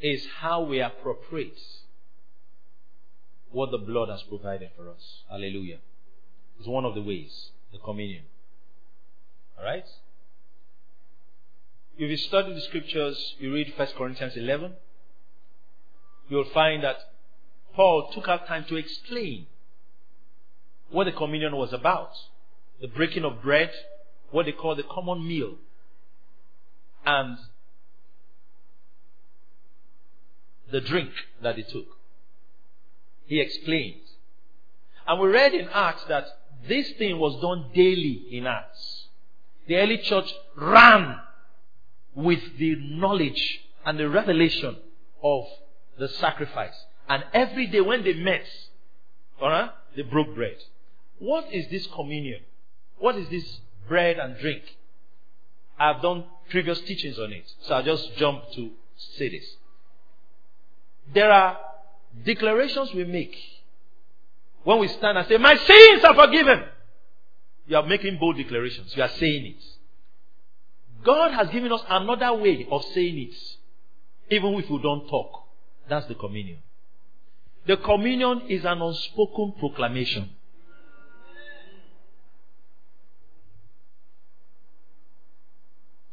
[0.00, 1.58] is how we appropriate
[3.50, 5.22] what the blood has provided for us.
[5.30, 5.78] Hallelujah.
[6.58, 8.24] It's one of the ways, the communion.
[9.58, 9.86] Alright?
[11.98, 14.74] If you study the scriptures, you read 1 Corinthians 11,
[16.28, 16.96] you'll find that
[17.74, 19.46] Paul took out time to explain
[20.90, 22.10] what the communion was about.
[22.80, 23.70] The breaking of bread,
[24.30, 25.54] what they call the common meal.
[27.04, 27.38] And
[30.70, 31.10] the drink
[31.42, 31.86] that he took.
[33.26, 34.00] He explained.
[35.06, 36.26] And we read in Acts that
[36.68, 39.06] this thing was done daily in Acts.
[39.68, 41.18] The early church ran
[42.14, 44.76] with the knowledge and the revelation
[45.22, 45.44] of
[45.98, 46.74] the sacrifice.
[47.08, 48.46] And every day when they met,
[49.40, 50.56] alright, they broke bread.
[51.18, 52.40] What is this communion?
[52.98, 54.62] What is this bread and drink?
[55.78, 58.70] I've done previous teachings on it, so I'll just jump to
[59.18, 59.44] say this.
[61.12, 61.58] There are
[62.24, 63.36] declarations we make
[64.64, 66.64] when we stand and say, My sins are forgiven.
[67.66, 68.94] You are making bold declarations.
[68.96, 69.62] You are saying it.
[71.04, 75.44] God has given us another way of saying it, even if we don't talk.
[75.88, 76.58] That's the communion.
[77.66, 80.30] The communion is an unspoken proclamation.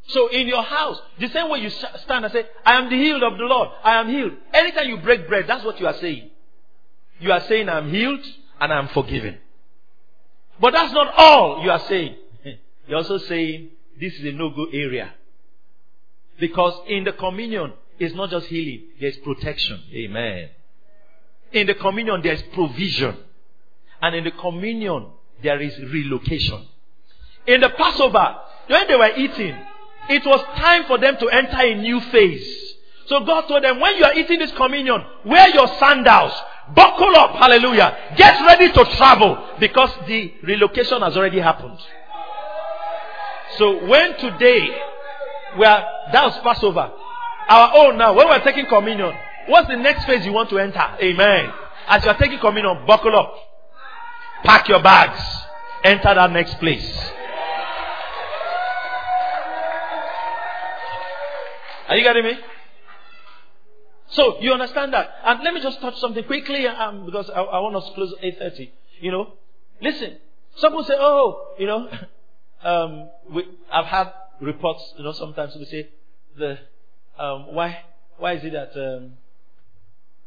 [0.08, 3.24] So in your house, the same way you stand and say, I am the healed
[3.24, 3.70] of the Lord.
[3.84, 4.34] I am healed.
[4.54, 6.30] Anytime you break bread, that's what you are saying.
[7.20, 8.26] You are saying, I'm healed
[8.60, 9.38] and I'm forgiven.
[10.60, 12.16] But that's not all you are saying.
[12.88, 15.14] You're also saying, this is a no-go area.
[16.40, 19.80] Because in the communion, it's not just healing, there's protection.
[19.94, 20.50] Amen.
[21.54, 23.16] In the communion, there's provision.
[24.02, 25.08] And in the communion,
[25.42, 26.68] there is relocation.
[27.48, 28.38] In the Passover,
[28.68, 29.56] when they were eating,
[30.10, 32.74] it was time for them to enter a new phase.
[33.08, 36.34] So God told them, when you are eating this communion, wear your sandals,
[36.74, 41.78] buckle up, hallelujah, get ready to travel because the relocation has already happened.
[43.58, 44.68] So when today
[45.58, 46.92] we are, that was Passover,
[47.50, 49.14] our own now, when we're taking communion,
[49.48, 50.84] what's the next phase you want to enter?
[51.02, 51.52] Amen.
[51.88, 53.34] As you are taking communion, buckle up,
[54.44, 55.20] pack your bags,
[55.84, 57.12] enter that next place.
[61.94, 62.40] Are you getting me?
[64.08, 65.12] So you understand that.
[65.24, 68.12] And let me just touch something quickly um, because I, I want us to close
[68.14, 68.72] at 8.30.
[69.00, 69.34] You know,
[69.80, 70.18] listen.
[70.56, 71.88] Someone say, oh, you know,
[72.64, 75.90] um, we, I've had reports, you know, sometimes we say,
[76.36, 76.58] the,
[77.20, 77.84] um, why,
[78.18, 79.14] why is it that, um,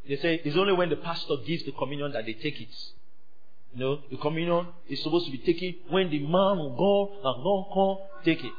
[0.08, 2.68] they say it's only when the pastor gives the communion that they take it.
[3.74, 7.42] You know, the communion is supposed to be taken when the man will go and
[7.42, 8.52] go, come, take it.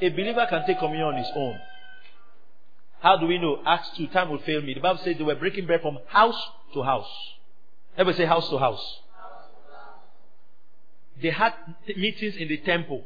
[0.00, 1.58] A believer can take communion on his own.
[3.00, 3.60] How do we know?
[3.64, 4.74] Acts 2, time will fail me.
[4.74, 6.40] The Bible says they were breaking bread from house
[6.74, 7.08] to house.
[7.96, 9.00] Everybody say house to house.
[11.22, 11.52] They had
[11.96, 13.04] meetings in the temple.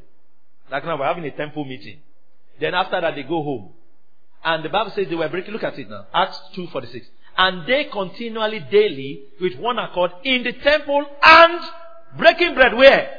[0.70, 1.98] Like now we're having a temple meeting.
[2.60, 3.70] Then after that they go home.
[4.44, 6.06] And the Bible says they were breaking, look at it now.
[6.12, 7.06] Acts 2, 46.
[7.36, 11.60] And they continually daily with one accord in the temple and
[12.18, 13.10] breaking bread where?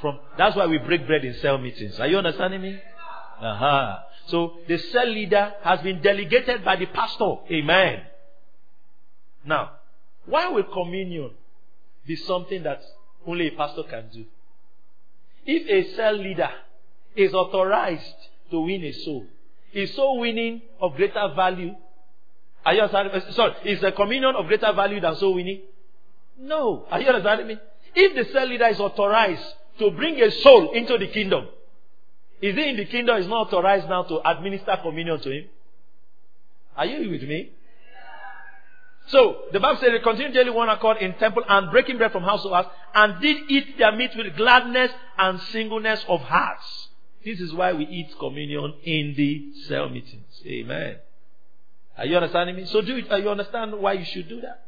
[0.00, 1.98] From, that's why we break bread in cell meetings.
[1.98, 2.78] Are you understanding me?
[3.40, 3.98] Uh-huh.
[4.26, 7.36] So the cell leader has been delegated by the pastor.
[7.50, 8.02] Amen.
[9.44, 9.72] Now,
[10.26, 11.30] why will communion
[12.06, 12.82] be something that
[13.26, 14.24] only a pastor can do?
[15.46, 16.50] If a cell leader
[17.14, 18.14] is authorized
[18.50, 19.26] to win a soul,
[19.72, 21.74] is soul winning of greater value?
[22.64, 23.32] Are you understanding?
[23.32, 25.60] Sorry, is the communion of greater value than soul winning?
[26.38, 26.86] No.
[26.90, 27.58] Are you understanding me?
[27.94, 29.44] If the cell leader is authorized
[29.78, 31.48] to bring a soul into the kingdom,
[32.40, 35.44] is he in the kingdom is not authorized now to administer communion to him?
[36.76, 37.52] Are you with me?
[39.06, 42.22] So, the Bible says they continued daily one accord in temple and breaking bread from
[42.22, 46.88] house to house and did eat their meat with gladness and singleness of hearts.
[47.24, 50.42] This is why we eat communion in the cell meetings.
[50.46, 50.96] Amen.
[51.96, 52.66] Are you understanding me?
[52.66, 53.10] So do it.
[53.10, 54.64] Are You understand why you should do that?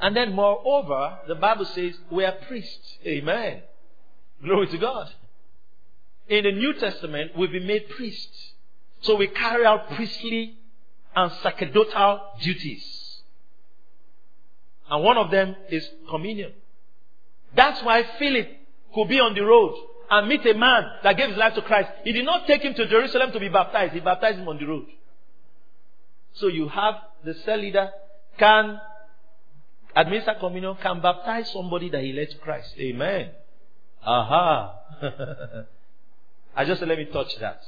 [0.00, 2.98] And then moreover, the Bible says we are priests.
[3.06, 3.62] Amen.
[4.42, 5.10] Glory to God.
[6.28, 8.52] In the New Testament, we've been made priests.
[9.02, 10.56] So we carry out priestly
[11.14, 13.22] and sacerdotal duties.
[14.88, 16.52] And one of them is communion.
[17.54, 18.48] That's why Philip
[18.94, 19.74] could be on the road
[20.10, 21.90] and meet a man that gave his life to Christ.
[22.04, 23.92] He did not take him to Jerusalem to be baptized.
[23.92, 24.86] He baptized him on the road.
[26.34, 26.94] So you have
[27.24, 27.90] the cell leader
[28.38, 28.80] can
[29.94, 32.74] administer communion, can baptize somebody that he led to Christ.
[32.78, 33.30] Amen.
[34.04, 34.76] Aha.
[36.56, 37.62] I just let me touch that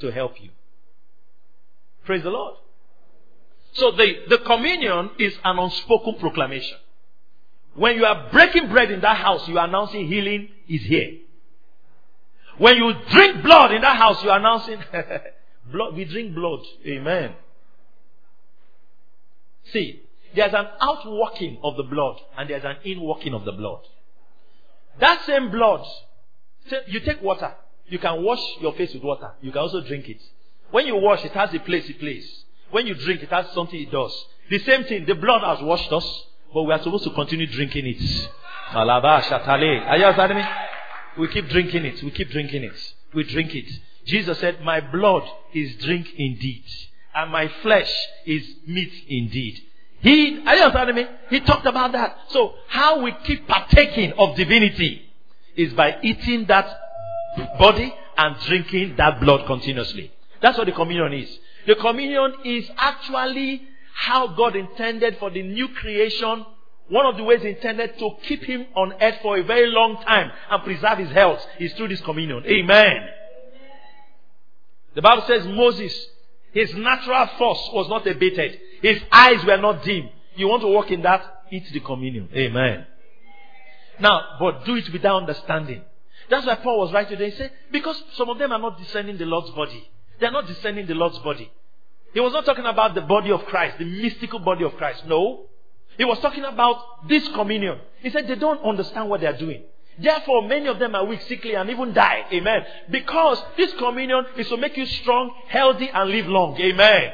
[0.00, 0.50] to help you.
[2.04, 2.56] Praise the Lord.
[3.72, 6.78] So the, the communion is an unspoken proclamation.
[7.74, 11.18] When you are breaking bread in that house, you are announcing healing is here.
[12.58, 14.78] When you drink blood in that house, you are announcing
[15.72, 15.94] blood.
[15.94, 16.60] We drink blood.
[16.86, 17.34] Amen.
[19.72, 20.02] See,
[20.34, 23.82] there's an outworking of the blood and there's an inworking of the blood.
[25.00, 25.86] That same blood,
[26.86, 27.52] you take water.
[27.88, 29.32] You can wash your face with water.
[29.40, 30.20] You can also drink it.
[30.70, 32.44] When you wash, it has a place it plays.
[32.70, 34.14] When you drink, it has something it does.
[34.48, 36.24] The same thing, the blood has washed us,
[36.54, 38.28] but we are supposed to continue drinking it.
[38.72, 38.84] Are
[39.96, 40.44] you understanding me?
[41.18, 42.02] We keep drinking it.
[42.02, 42.94] We keep drinking it.
[43.12, 43.68] We drink it.
[44.06, 46.64] Jesus said, My blood is drink indeed,
[47.14, 47.90] and my flesh
[48.26, 49.60] is meat indeed.
[50.00, 51.06] He, are you understanding me?
[51.28, 52.16] He talked about that.
[52.28, 55.02] So, how we keep partaking of divinity
[55.56, 56.66] is by eating that
[57.58, 60.10] body and drinking that blood continuously.
[60.40, 61.38] That's what the communion is.
[61.66, 63.62] The communion is actually
[63.94, 66.46] how God intended for the new creation.
[66.88, 70.30] One of the ways intended to keep him on earth for a very long time
[70.50, 72.42] and preserve his health is through this communion.
[72.46, 73.06] Amen.
[74.94, 75.94] The Bible says Moses,
[76.52, 78.58] his natural force was not abated.
[78.82, 80.08] His eyes were not dim.
[80.36, 81.44] You want to walk in that?
[81.50, 82.28] Eat the communion.
[82.34, 82.86] Amen.
[83.98, 85.82] Now, but do it without understanding.
[86.28, 87.30] That's why Paul was right today.
[87.30, 89.88] He said, because some of them are not discerning the Lord's body.
[90.18, 91.50] They are not discerning the Lord's body.
[92.14, 95.06] He was not talking about the body of Christ, the mystical body of Christ.
[95.06, 95.46] No.
[95.96, 97.78] He was talking about this communion.
[98.00, 99.64] He said they don't understand what they are doing.
[100.02, 102.24] Therefore, many of them are weak, sickly, and even die.
[102.32, 102.64] Amen.
[102.90, 106.56] Because this communion is to make you strong, healthy, and live long.
[106.58, 107.12] Amen.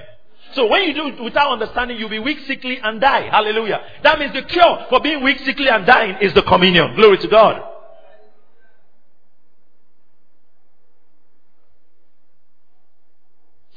[0.52, 3.28] So when you do it without understanding, you'll be weak, sickly, and die.
[3.28, 3.80] Hallelujah.
[4.02, 6.94] That means the cure for being weak, sickly, and dying is the communion.
[6.94, 7.62] Glory to God.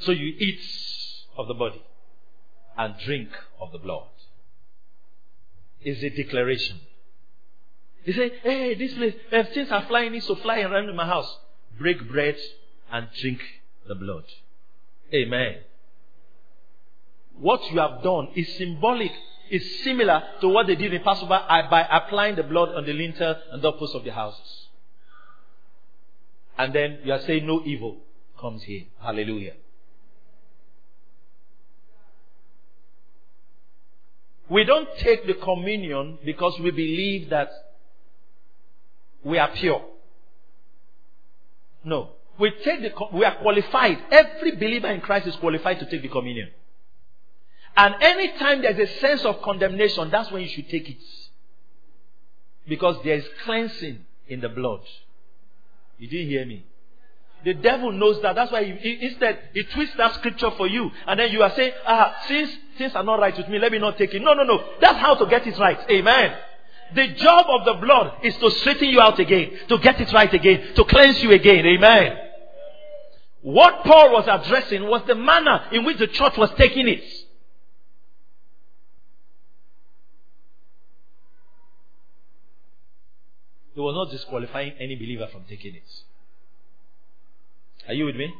[0.00, 0.60] So you eat
[1.36, 1.82] of the body
[2.78, 3.28] and drink
[3.60, 4.06] of the blood.
[5.82, 6.80] Is a declaration.
[8.04, 11.38] He say, hey, this place, if things are flying in, so fly around my house.
[11.78, 12.36] Break bread
[12.90, 13.40] and drink
[13.86, 14.24] the blood.
[15.12, 15.56] Amen.
[17.38, 19.12] What you have done is symbolic,
[19.50, 23.34] is similar to what they did in Passover by applying the blood on the lintel
[23.50, 24.66] and doorposts of the houses.
[26.58, 27.98] And then you are saying no evil
[28.38, 28.84] comes here.
[29.02, 29.54] Hallelujah.
[34.50, 37.50] We don't take the communion because we believe that
[39.24, 39.82] we are pure.
[41.84, 42.10] No.
[42.38, 43.98] We take the, we are qualified.
[44.10, 46.48] Every believer in Christ is qualified to take the communion.
[47.76, 50.98] And anytime there's a sense of condemnation, that's when you should take it.
[52.68, 54.80] Because there is cleansing in the blood.
[55.98, 56.64] You didn't hear me.
[57.44, 58.34] The devil knows that.
[58.34, 61.50] That's why he, he, instead he twists that scripture for you, and then you are
[61.54, 64.34] saying, "Ah, since things are not right with me, let me not take it." No,
[64.34, 64.62] no, no.
[64.80, 65.78] That's how to get it right.
[65.90, 66.36] Amen.
[66.94, 70.32] The job of the blood is to straighten you out again, to get it right
[70.32, 71.64] again, to cleanse you again.
[71.66, 72.16] Amen.
[73.42, 77.02] What Paul was addressing was the manner in which the church was taking it.
[83.74, 85.88] He was not disqualifying any believer from taking it.
[87.88, 88.34] Are you with me?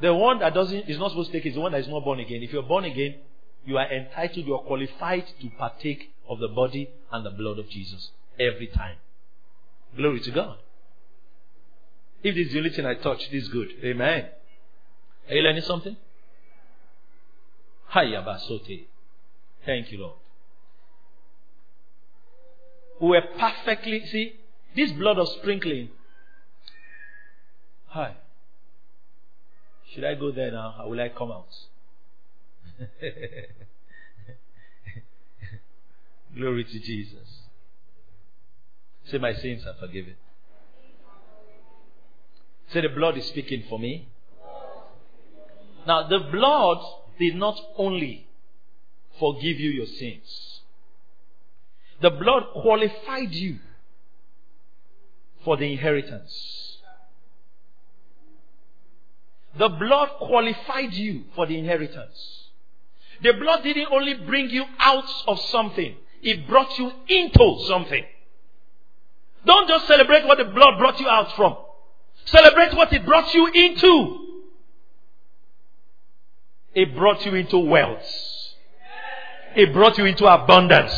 [0.00, 1.88] The one that doesn't is not supposed to take it is the one that is
[1.88, 2.42] not born again.
[2.42, 3.16] If you're born again,
[3.64, 7.68] you are entitled, you are qualified to partake of the body and the blood of
[7.68, 8.96] Jesus every time.
[9.96, 10.56] Glory to God.
[12.22, 13.68] If this is the only thing I touch, this is good.
[13.84, 14.26] Amen.
[15.28, 15.96] Are you learning something?
[17.92, 18.86] Hayabasote.
[19.66, 20.16] Thank you, Lord.
[23.00, 24.36] We were perfectly, see,
[24.74, 25.90] this blood of sprinkling.
[27.88, 28.14] Hi.
[29.92, 31.48] Should I go there now or will I come out?
[36.36, 37.28] Glory to Jesus.
[39.04, 40.14] Say, my sins are forgiven.
[42.72, 44.08] Say, the blood is speaking for me.
[45.86, 46.78] Now, the blood
[47.18, 48.26] did not only
[49.18, 50.60] forgive you your sins,
[52.00, 53.58] the blood qualified you
[55.44, 56.78] for the inheritance.
[59.58, 62.41] The blood qualified you for the inheritance.
[63.22, 68.04] The blood didn't only bring you out of something, it brought you into something.
[69.44, 71.56] Don't just celebrate what the blood brought you out from.
[72.26, 74.18] Celebrate what it brought you into.
[76.74, 78.06] It brought you into wealth.
[79.56, 80.92] It brought you into abundance.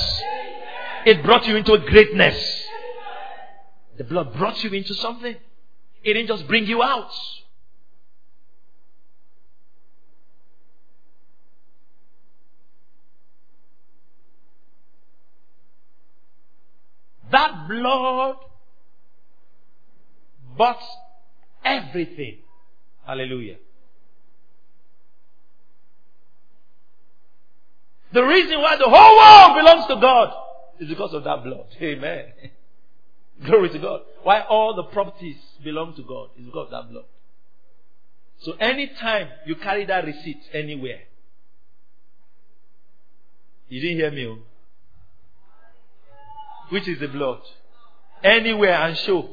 [1.06, 2.66] It brought you into greatness.
[3.96, 5.34] The blood brought you into something.
[6.02, 7.10] It didn't just bring you out.
[17.34, 18.36] That blood
[20.56, 20.82] bought
[21.64, 22.38] everything.
[23.04, 23.56] Hallelujah.
[28.12, 30.32] The reason why the whole world belongs to God
[30.78, 31.66] is because of that blood.
[31.82, 32.26] Amen.
[33.44, 34.02] Glory to God.
[34.22, 37.06] Why all the properties belong to God is because of that blood.
[38.42, 41.00] So anytime you carry that receipt anywhere,
[43.68, 44.26] You didn't hear me.
[44.26, 44.38] Oh.
[46.70, 47.40] Which is the blood?
[48.22, 49.30] Anywhere and show.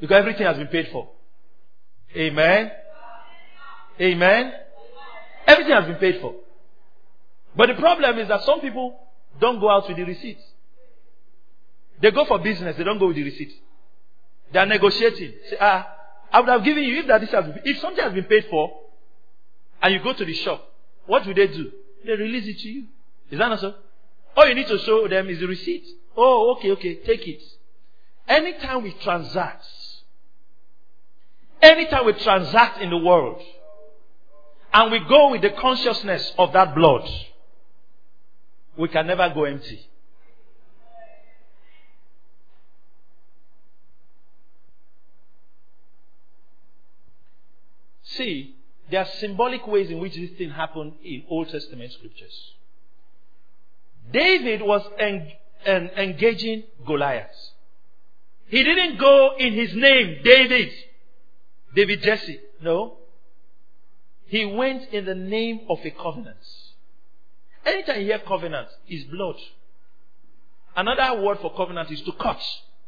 [0.00, 1.08] Because everything has been paid for.
[2.16, 2.70] Amen.
[4.00, 4.52] Amen.
[5.46, 6.34] Everything has been paid for.
[7.56, 8.98] But the problem is that some people
[9.40, 10.38] don't go out with the receipt.
[12.00, 13.52] They go for business, they don't go with the receipt.
[14.52, 15.32] They are negotiating.
[15.50, 15.94] Say, ah,
[16.32, 18.46] I would have given you if that this has been, if something has been paid
[18.48, 18.78] for,
[19.82, 20.72] and you go to the shop,
[21.06, 21.72] what will they do?
[22.04, 22.84] They release it to you.
[23.30, 23.74] Is that not so?
[24.38, 25.84] All you need to show them is the receipt.
[26.16, 27.42] Oh, okay, okay, take it.
[28.28, 29.66] Anytime we transact,
[31.60, 33.42] anytime we transact in the world,
[34.72, 37.10] and we go with the consciousness of that blood,
[38.76, 39.84] we can never go empty.
[48.04, 48.54] See,
[48.88, 52.52] there are symbolic ways in which this thing happened in Old Testament scriptures.
[54.10, 55.32] David was en-
[55.64, 57.34] en- engaging Goliath.
[58.48, 60.72] He didn't go in his name, David,
[61.74, 62.40] David Jesse.
[62.62, 62.96] No.
[64.26, 66.36] He went in the name of a covenant.
[67.64, 69.36] Anytime you hear covenant, is blood.
[70.76, 72.40] Another word for covenant is to cut.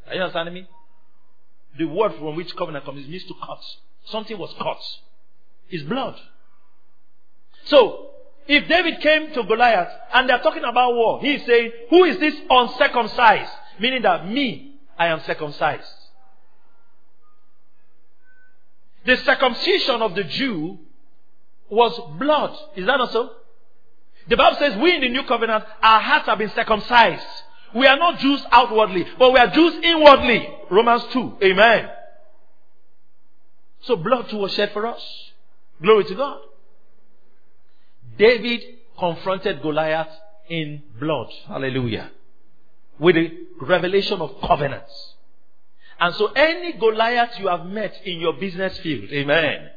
[0.06, 0.68] Are you understanding me?
[1.78, 3.62] The word from which covenant comes means to cut.
[4.06, 4.80] Something was cut.
[5.70, 6.18] Is blood.
[7.66, 8.09] So,
[8.52, 12.18] if David came to Goliath and they're talking about war, he is saying, Who is
[12.18, 13.52] this uncircumcised?
[13.78, 15.86] Meaning that me, I am circumcised.
[19.06, 20.80] The circumcision of the Jew
[21.70, 22.56] was blood.
[22.74, 23.30] Is that not so?
[24.28, 27.24] The Bible says we in the new covenant, our hearts have been circumcised.
[27.72, 30.48] We are not Jews outwardly, but we are Jews inwardly.
[30.72, 31.38] Romans 2.
[31.44, 31.88] Amen.
[33.82, 35.00] So blood too was shed for us.
[35.80, 36.40] Glory to God.
[38.20, 38.60] David
[38.98, 40.10] confronted Goliath
[40.50, 41.28] in blood.
[41.48, 42.10] Hallelujah.
[42.98, 43.30] With the
[43.62, 44.92] revelation of covenants.
[45.98, 49.70] And so any Goliath you have met in your business field, amen.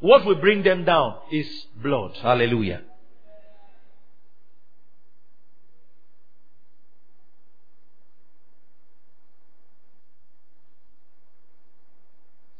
[0.00, 1.48] What will bring them down is
[1.82, 2.14] blood.
[2.20, 2.82] Hallelujah.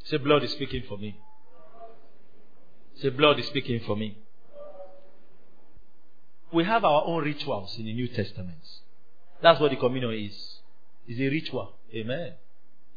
[0.04, 1.18] Say, blood is speaking for me.
[2.96, 4.16] Say, blood is speaking for me.
[6.52, 8.62] We have our own rituals in the New Testament.
[9.40, 10.58] That's what the communion is.
[11.08, 11.72] It's a ritual.
[11.94, 12.34] Amen.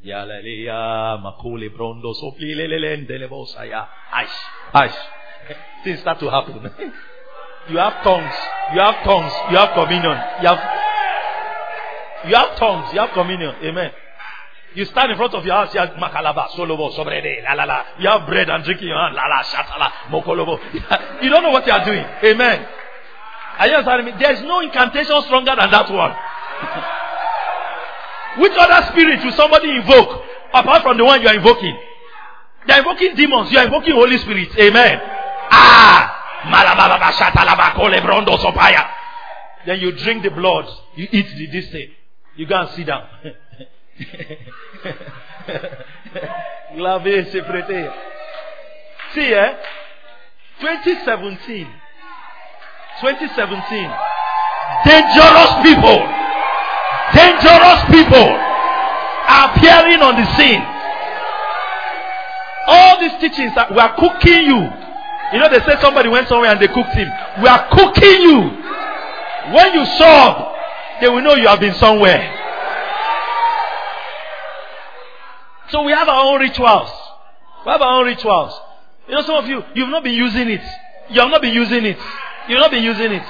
[0.05, 3.17] Yalaleya, makole brondo, sopli lelelende.
[4.11, 4.29] Ash,
[4.73, 4.95] ash.
[5.83, 6.71] Things start to happen.
[7.67, 8.33] You have tongues.
[8.75, 9.33] You have tongues.
[9.49, 10.17] You have communion.
[10.39, 12.93] You have, you have tongues.
[12.93, 13.55] You have communion.
[13.63, 13.91] Amen.
[14.75, 17.85] You stand in front of your house, you have makalaba, solobo, sobrede, la la la.
[17.97, 20.59] You have bread and drink in your hand, la la, shatala, mokolobo.
[21.23, 22.05] You don't know what you are doing.
[22.23, 22.67] Amen.
[23.57, 24.19] Are you understanding me?
[24.19, 26.11] There is no incantation stronger than that one.
[28.41, 31.77] Which other spirit will somebody invoke apart from the one you are invoking?
[32.67, 33.51] They are invoking demons.
[33.51, 34.49] You are invoking Holy Spirit.
[34.57, 34.99] Amen.
[35.51, 36.11] Ah!
[39.65, 40.65] Then you drink the blood.
[40.95, 41.73] You eat the this.
[42.35, 43.07] You go and sit down.
[49.13, 49.55] See, eh?
[50.59, 51.67] 2017.
[53.01, 53.91] 2017.
[54.85, 55.99] Dangerous people.
[57.13, 58.29] Dangerous people
[59.27, 60.63] are appearing on the scene.
[62.67, 64.61] All these teachings that we are cooking you.
[65.33, 67.09] You know, they say somebody went somewhere and they cooked him.
[67.41, 68.41] We are cooking you.
[69.53, 70.55] When you show
[71.01, 72.31] they will know you have been somewhere.
[75.69, 76.89] So we have our own rituals.
[77.65, 78.59] We have our own rituals.
[79.07, 80.61] You know, some of you, you've not been using it.
[81.09, 81.97] You have not been using it.
[82.47, 83.23] You've not been using it.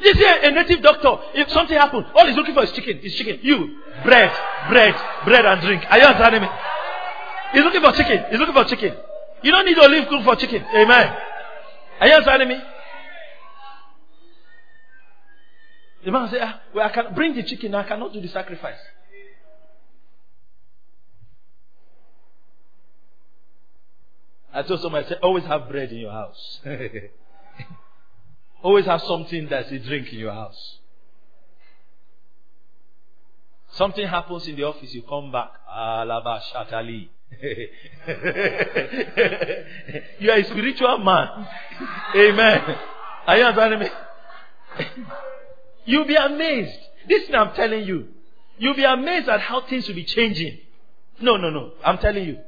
[0.00, 2.98] You see a, native doctor, if something happens, all he's looking for is chicken.
[2.98, 3.38] Is chicken.
[3.42, 4.30] You, bread,
[4.68, 4.94] bread,
[5.24, 5.84] bread and drink.
[5.88, 6.48] Are you understanding me?
[7.52, 8.24] He's looking for chicken.
[8.30, 8.94] He's looking for chicken.
[9.42, 10.64] You don't need to leave cook for chicken.
[10.74, 11.16] Amen.
[12.00, 12.60] Are you understanding me?
[16.04, 17.74] The man said, ah, well, I can bring the chicken.
[17.74, 18.78] I cannot do the sacrifice.
[24.52, 26.60] I told somebody, I said, always have bread in your house.
[28.64, 30.78] always have something that's a drink in your house.
[33.72, 35.50] Something happens in the office, you come back.
[35.70, 37.08] Alaba Shatali.
[40.20, 41.46] you are a spiritual man.
[42.16, 42.78] Amen.
[43.26, 43.88] Are you understanding me?
[45.84, 46.78] You'll be amazed.
[47.08, 48.08] This thing I'm telling you.
[48.56, 50.58] You'll be amazed at how things will be changing.
[51.20, 51.72] No, no, no.
[51.84, 52.38] I'm telling you.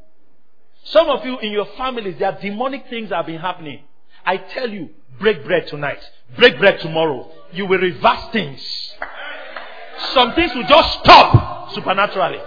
[0.85, 3.83] Some of you in your families, there are demonic things that have been happening.
[4.27, 6.01] I tell you, break bread tonight,
[6.37, 7.31] break bread tomorrow.
[7.53, 8.61] You will reverse things.
[10.13, 12.41] Some things will just stop supernaturally.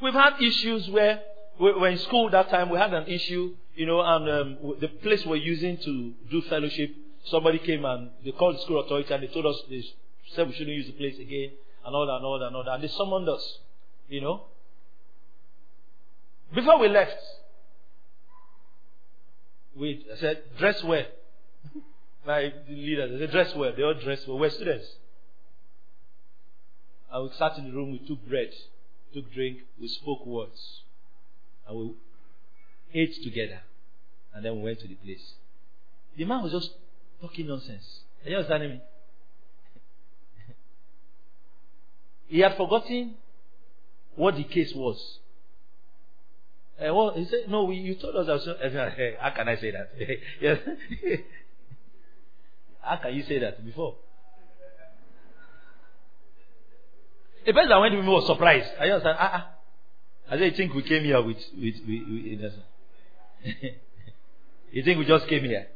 [0.00, 1.20] We've had issues where
[1.58, 2.70] we were in school that time.
[2.70, 6.94] We had an issue, you know, and um, the place we're using to do fellowship,
[7.24, 9.82] somebody came and they called the school authority and they told us they
[10.34, 11.50] said we shouldn't use the place again
[11.84, 12.74] and all that and all that and all that.
[12.74, 13.58] And they summoned us,
[14.08, 14.44] you know.
[16.54, 17.16] Before we left,
[19.78, 21.04] we I said, dress well.
[22.26, 23.72] My leaders, they said, dress well.
[23.76, 24.38] They all dress well.
[24.38, 24.86] We're students.
[27.10, 28.50] And we sat in the room, we took bread,
[29.14, 30.82] took drink, we spoke words.
[31.66, 31.94] And we
[33.00, 33.60] ate together.
[34.34, 35.32] And then we went to the place.
[36.16, 36.70] The man was just
[37.20, 38.00] talking nonsense.
[38.24, 38.80] Are you understanding me?
[42.26, 43.14] he had forgotten
[44.16, 45.18] what the case was.
[46.80, 48.28] Uh, well, he said, no, we, you told us.
[48.28, 49.90] Was, uh, how can I say that?
[50.40, 50.58] yes.
[52.80, 53.96] how can you say that before?
[57.44, 58.68] The person that went to me was surprised.
[58.78, 59.50] I just said, ah, ah.
[60.30, 62.52] I said, you think we came here with, with, with, with
[64.72, 65.66] you think we just came here?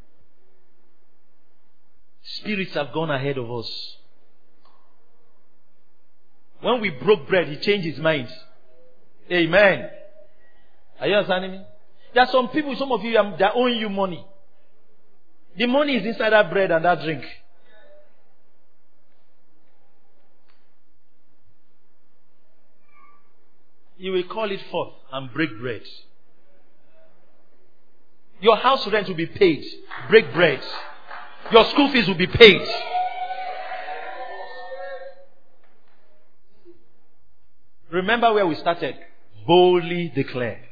[2.23, 3.97] Spirits have gone ahead of us.
[6.61, 8.29] When we broke bread, he changed his mind.
[9.31, 9.91] Amen.
[11.03, 11.61] Are you understanding me?
[12.15, 14.25] There are some people, some of you, um, they owe you money.
[15.59, 17.25] The money is inside that bread and that drink.
[23.97, 25.83] You will call it forth and break bread.
[28.41, 29.65] Your house rent will be paid.
[30.09, 30.63] Break bread.
[31.51, 32.63] Your school fees will be paid.
[37.91, 38.95] Remember where we started.
[39.45, 40.69] Boldly declare.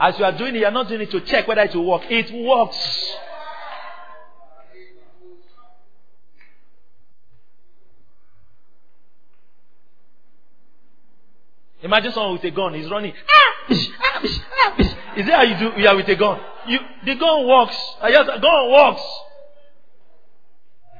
[0.00, 1.84] As you are doing it, you are not doing it to check whether it will
[1.84, 2.02] work.
[2.08, 3.12] It works.
[11.82, 13.12] Imagine someone with a gun, he's running.
[13.68, 15.80] Is that how you do?
[15.80, 16.40] You are with a gun.
[16.66, 17.76] You, the gun works.
[18.00, 19.02] The gun works.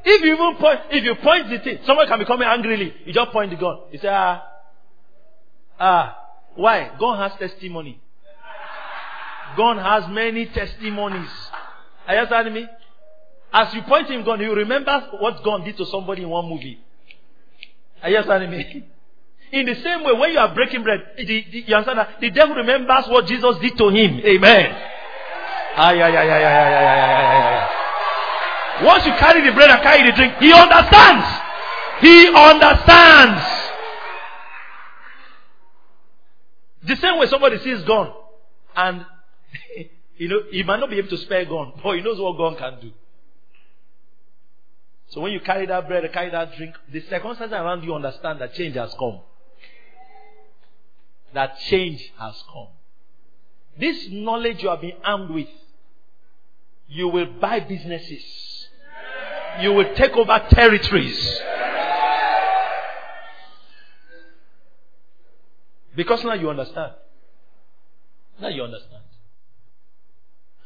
[0.05, 2.95] If you even point, if you point the thing, someone can be coming angrily.
[3.07, 3.79] You just point the gun.
[3.93, 4.43] You say, ah,
[5.79, 6.19] ah,
[6.55, 6.91] why?
[6.99, 8.01] Gun has testimony.
[9.57, 11.31] Gun has many testimonies.
[12.07, 12.67] Are you understanding me?
[13.53, 16.79] As you point him gun, you remember what gun did to somebody in one movie.
[18.03, 18.85] Are you understanding me?
[19.53, 22.31] In the same way, when you are breaking bread, the, the, you understand that the
[22.31, 24.21] devil remembers what Jesus did to him.
[24.21, 24.77] Amen.
[28.85, 31.27] Once you carry the bread and carry the drink, he understands.
[32.01, 33.43] He understands.
[36.85, 38.13] The same way somebody sees gun
[38.77, 39.05] and
[40.17, 42.57] you know, he might not be able to spare gun, but he knows what gun
[42.57, 42.93] can do.
[45.09, 48.55] So when you carry that bread, carry that drink, the circumstances around you understand that
[48.55, 49.21] change has come.
[51.35, 52.69] That change has come.
[53.79, 55.49] This knowledge you have been armed with,
[56.89, 58.23] you will buy businesses.
[59.61, 61.41] You will take over territories.
[65.97, 66.93] Because now you understand.
[68.41, 69.03] Now you understand.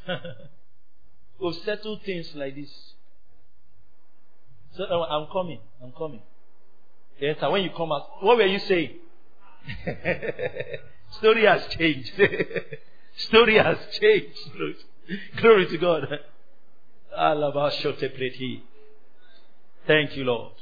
[1.41, 2.71] we'll settle things like this.
[4.77, 5.61] So uh, I'm coming.
[5.83, 6.23] I'm coming.
[7.21, 8.97] Yes, and when you come out, what were you saying?
[11.19, 12.13] Story has changed.
[13.17, 14.37] Story has changed.
[15.37, 16.09] Glory to God.
[17.17, 18.61] I love how short template here.
[19.87, 20.53] Thank you, Lord.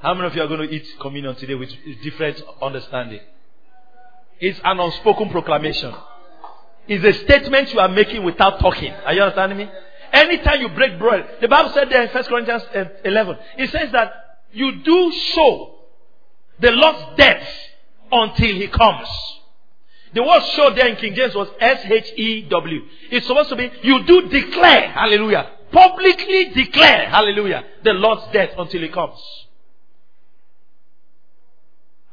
[0.00, 1.70] How many of you are going to eat communion today with
[2.02, 3.20] different understanding?
[4.38, 5.94] It's an unspoken proclamation.
[6.88, 8.92] It's a statement you are making without talking.
[8.92, 9.68] Are you understanding me?
[10.12, 13.92] Anytime you break bread, the Bible said there in 1 Corinthians uh, 11, it says
[13.92, 14.12] that
[14.52, 15.74] you do show
[16.60, 17.46] the Lord's death
[18.10, 19.08] until he comes.
[20.14, 22.82] The word show there in King James was S-H-E-W.
[23.10, 28.80] It's supposed to be, you do declare, hallelujah, publicly declare, hallelujah, the Lord's death until
[28.80, 29.18] he comes.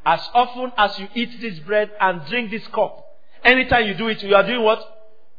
[0.05, 3.12] As often as you eat this bread and drink this cup,
[3.44, 4.80] anytime you do it, you are doing what?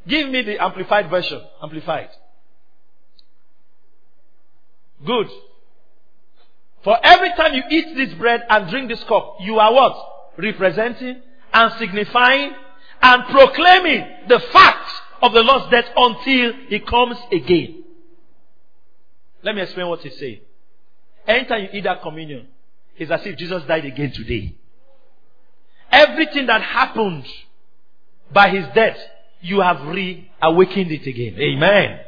[0.07, 1.41] Give me the amplified version.
[1.63, 2.11] Amplified.
[5.05, 5.29] Good.
[6.83, 9.97] For every time you eat this bread and drink this cup, you are what?
[10.37, 12.53] Representing and signifying
[13.01, 14.91] and proclaiming the fact
[15.23, 17.85] of the Lord's death until He comes again.
[19.43, 20.41] Let me explain what He's saying.
[21.27, 22.49] Anytime you eat that communion,
[22.97, 24.55] it's as if Jesus died again today.
[25.91, 27.27] Everything that happened
[28.35, 28.99] by His death,
[29.41, 31.39] you have reawakened it again.
[31.39, 32.01] Amen.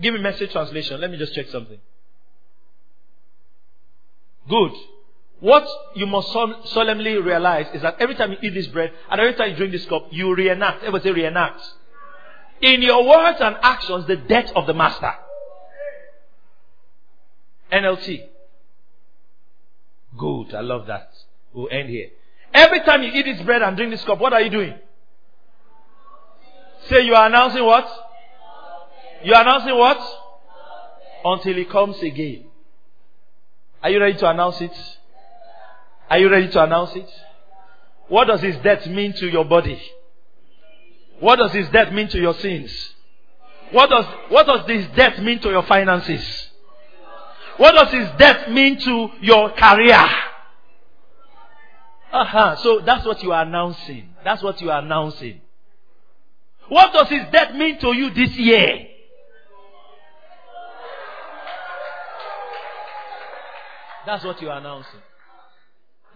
[0.00, 1.00] Give me message translation.
[1.00, 1.78] Let me just check something.
[4.48, 4.72] Good.
[5.40, 9.34] What you must solemnly realize is that every time you eat this bread and every
[9.34, 10.82] time you drink this cup, you reenact.
[10.82, 11.60] Everybody reenact.
[12.60, 15.12] In your words and actions, the death of the master.
[17.72, 18.28] NLT.
[20.16, 20.54] Good.
[20.54, 21.10] I love that.
[21.52, 22.08] We'll end here.
[22.52, 24.74] Every time you eat this bread and drink this cup, what are you doing?
[26.88, 27.86] Say you are announcing what?
[29.24, 29.98] You are announcing what?
[31.24, 32.44] Until he comes again.
[33.82, 34.72] Are you ready to announce it?
[36.10, 37.08] Are you ready to announce it?
[38.08, 39.80] What does his death mean to your body?
[41.20, 42.72] What does his death mean to your sins?
[43.70, 46.48] What does, what does this death mean to your finances?
[47.58, 50.08] What does his death mean to your career?
[52.18, 52.56] Uh-huh.
[52.56, 54.08] So that's what you are announcing.
[54.24, 55.40] That's what you are announcing.
[56.68, 58.86] What does his death mean to you this year?
[64.04, 65.00] That's what you are announcing.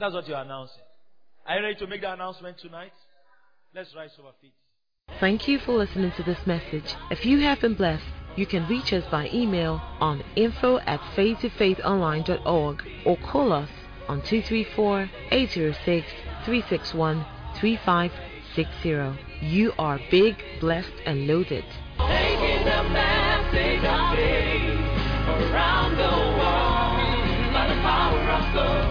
[0.01, 0.83] That's what you are announcing.
[1.47, 2.93] Are you ready to make the announcement tonight?
[3.73, 4.55] Let's rise to our feet.
[5.21, 6.97] Thank you for listening to this message.
[7.13, 12.83] If you have been blessed, you can reach us by email on info at faith2faithonline.org
[13.05, 13.69] or call us
[14.09, 16.07] on 234 806
[16.45, 17.25] 361
[17.61, 19.47] 3560.
[19.47, 21.65] You are big, blessed, and loaded.
[25.53, 28.82] around the world by the power of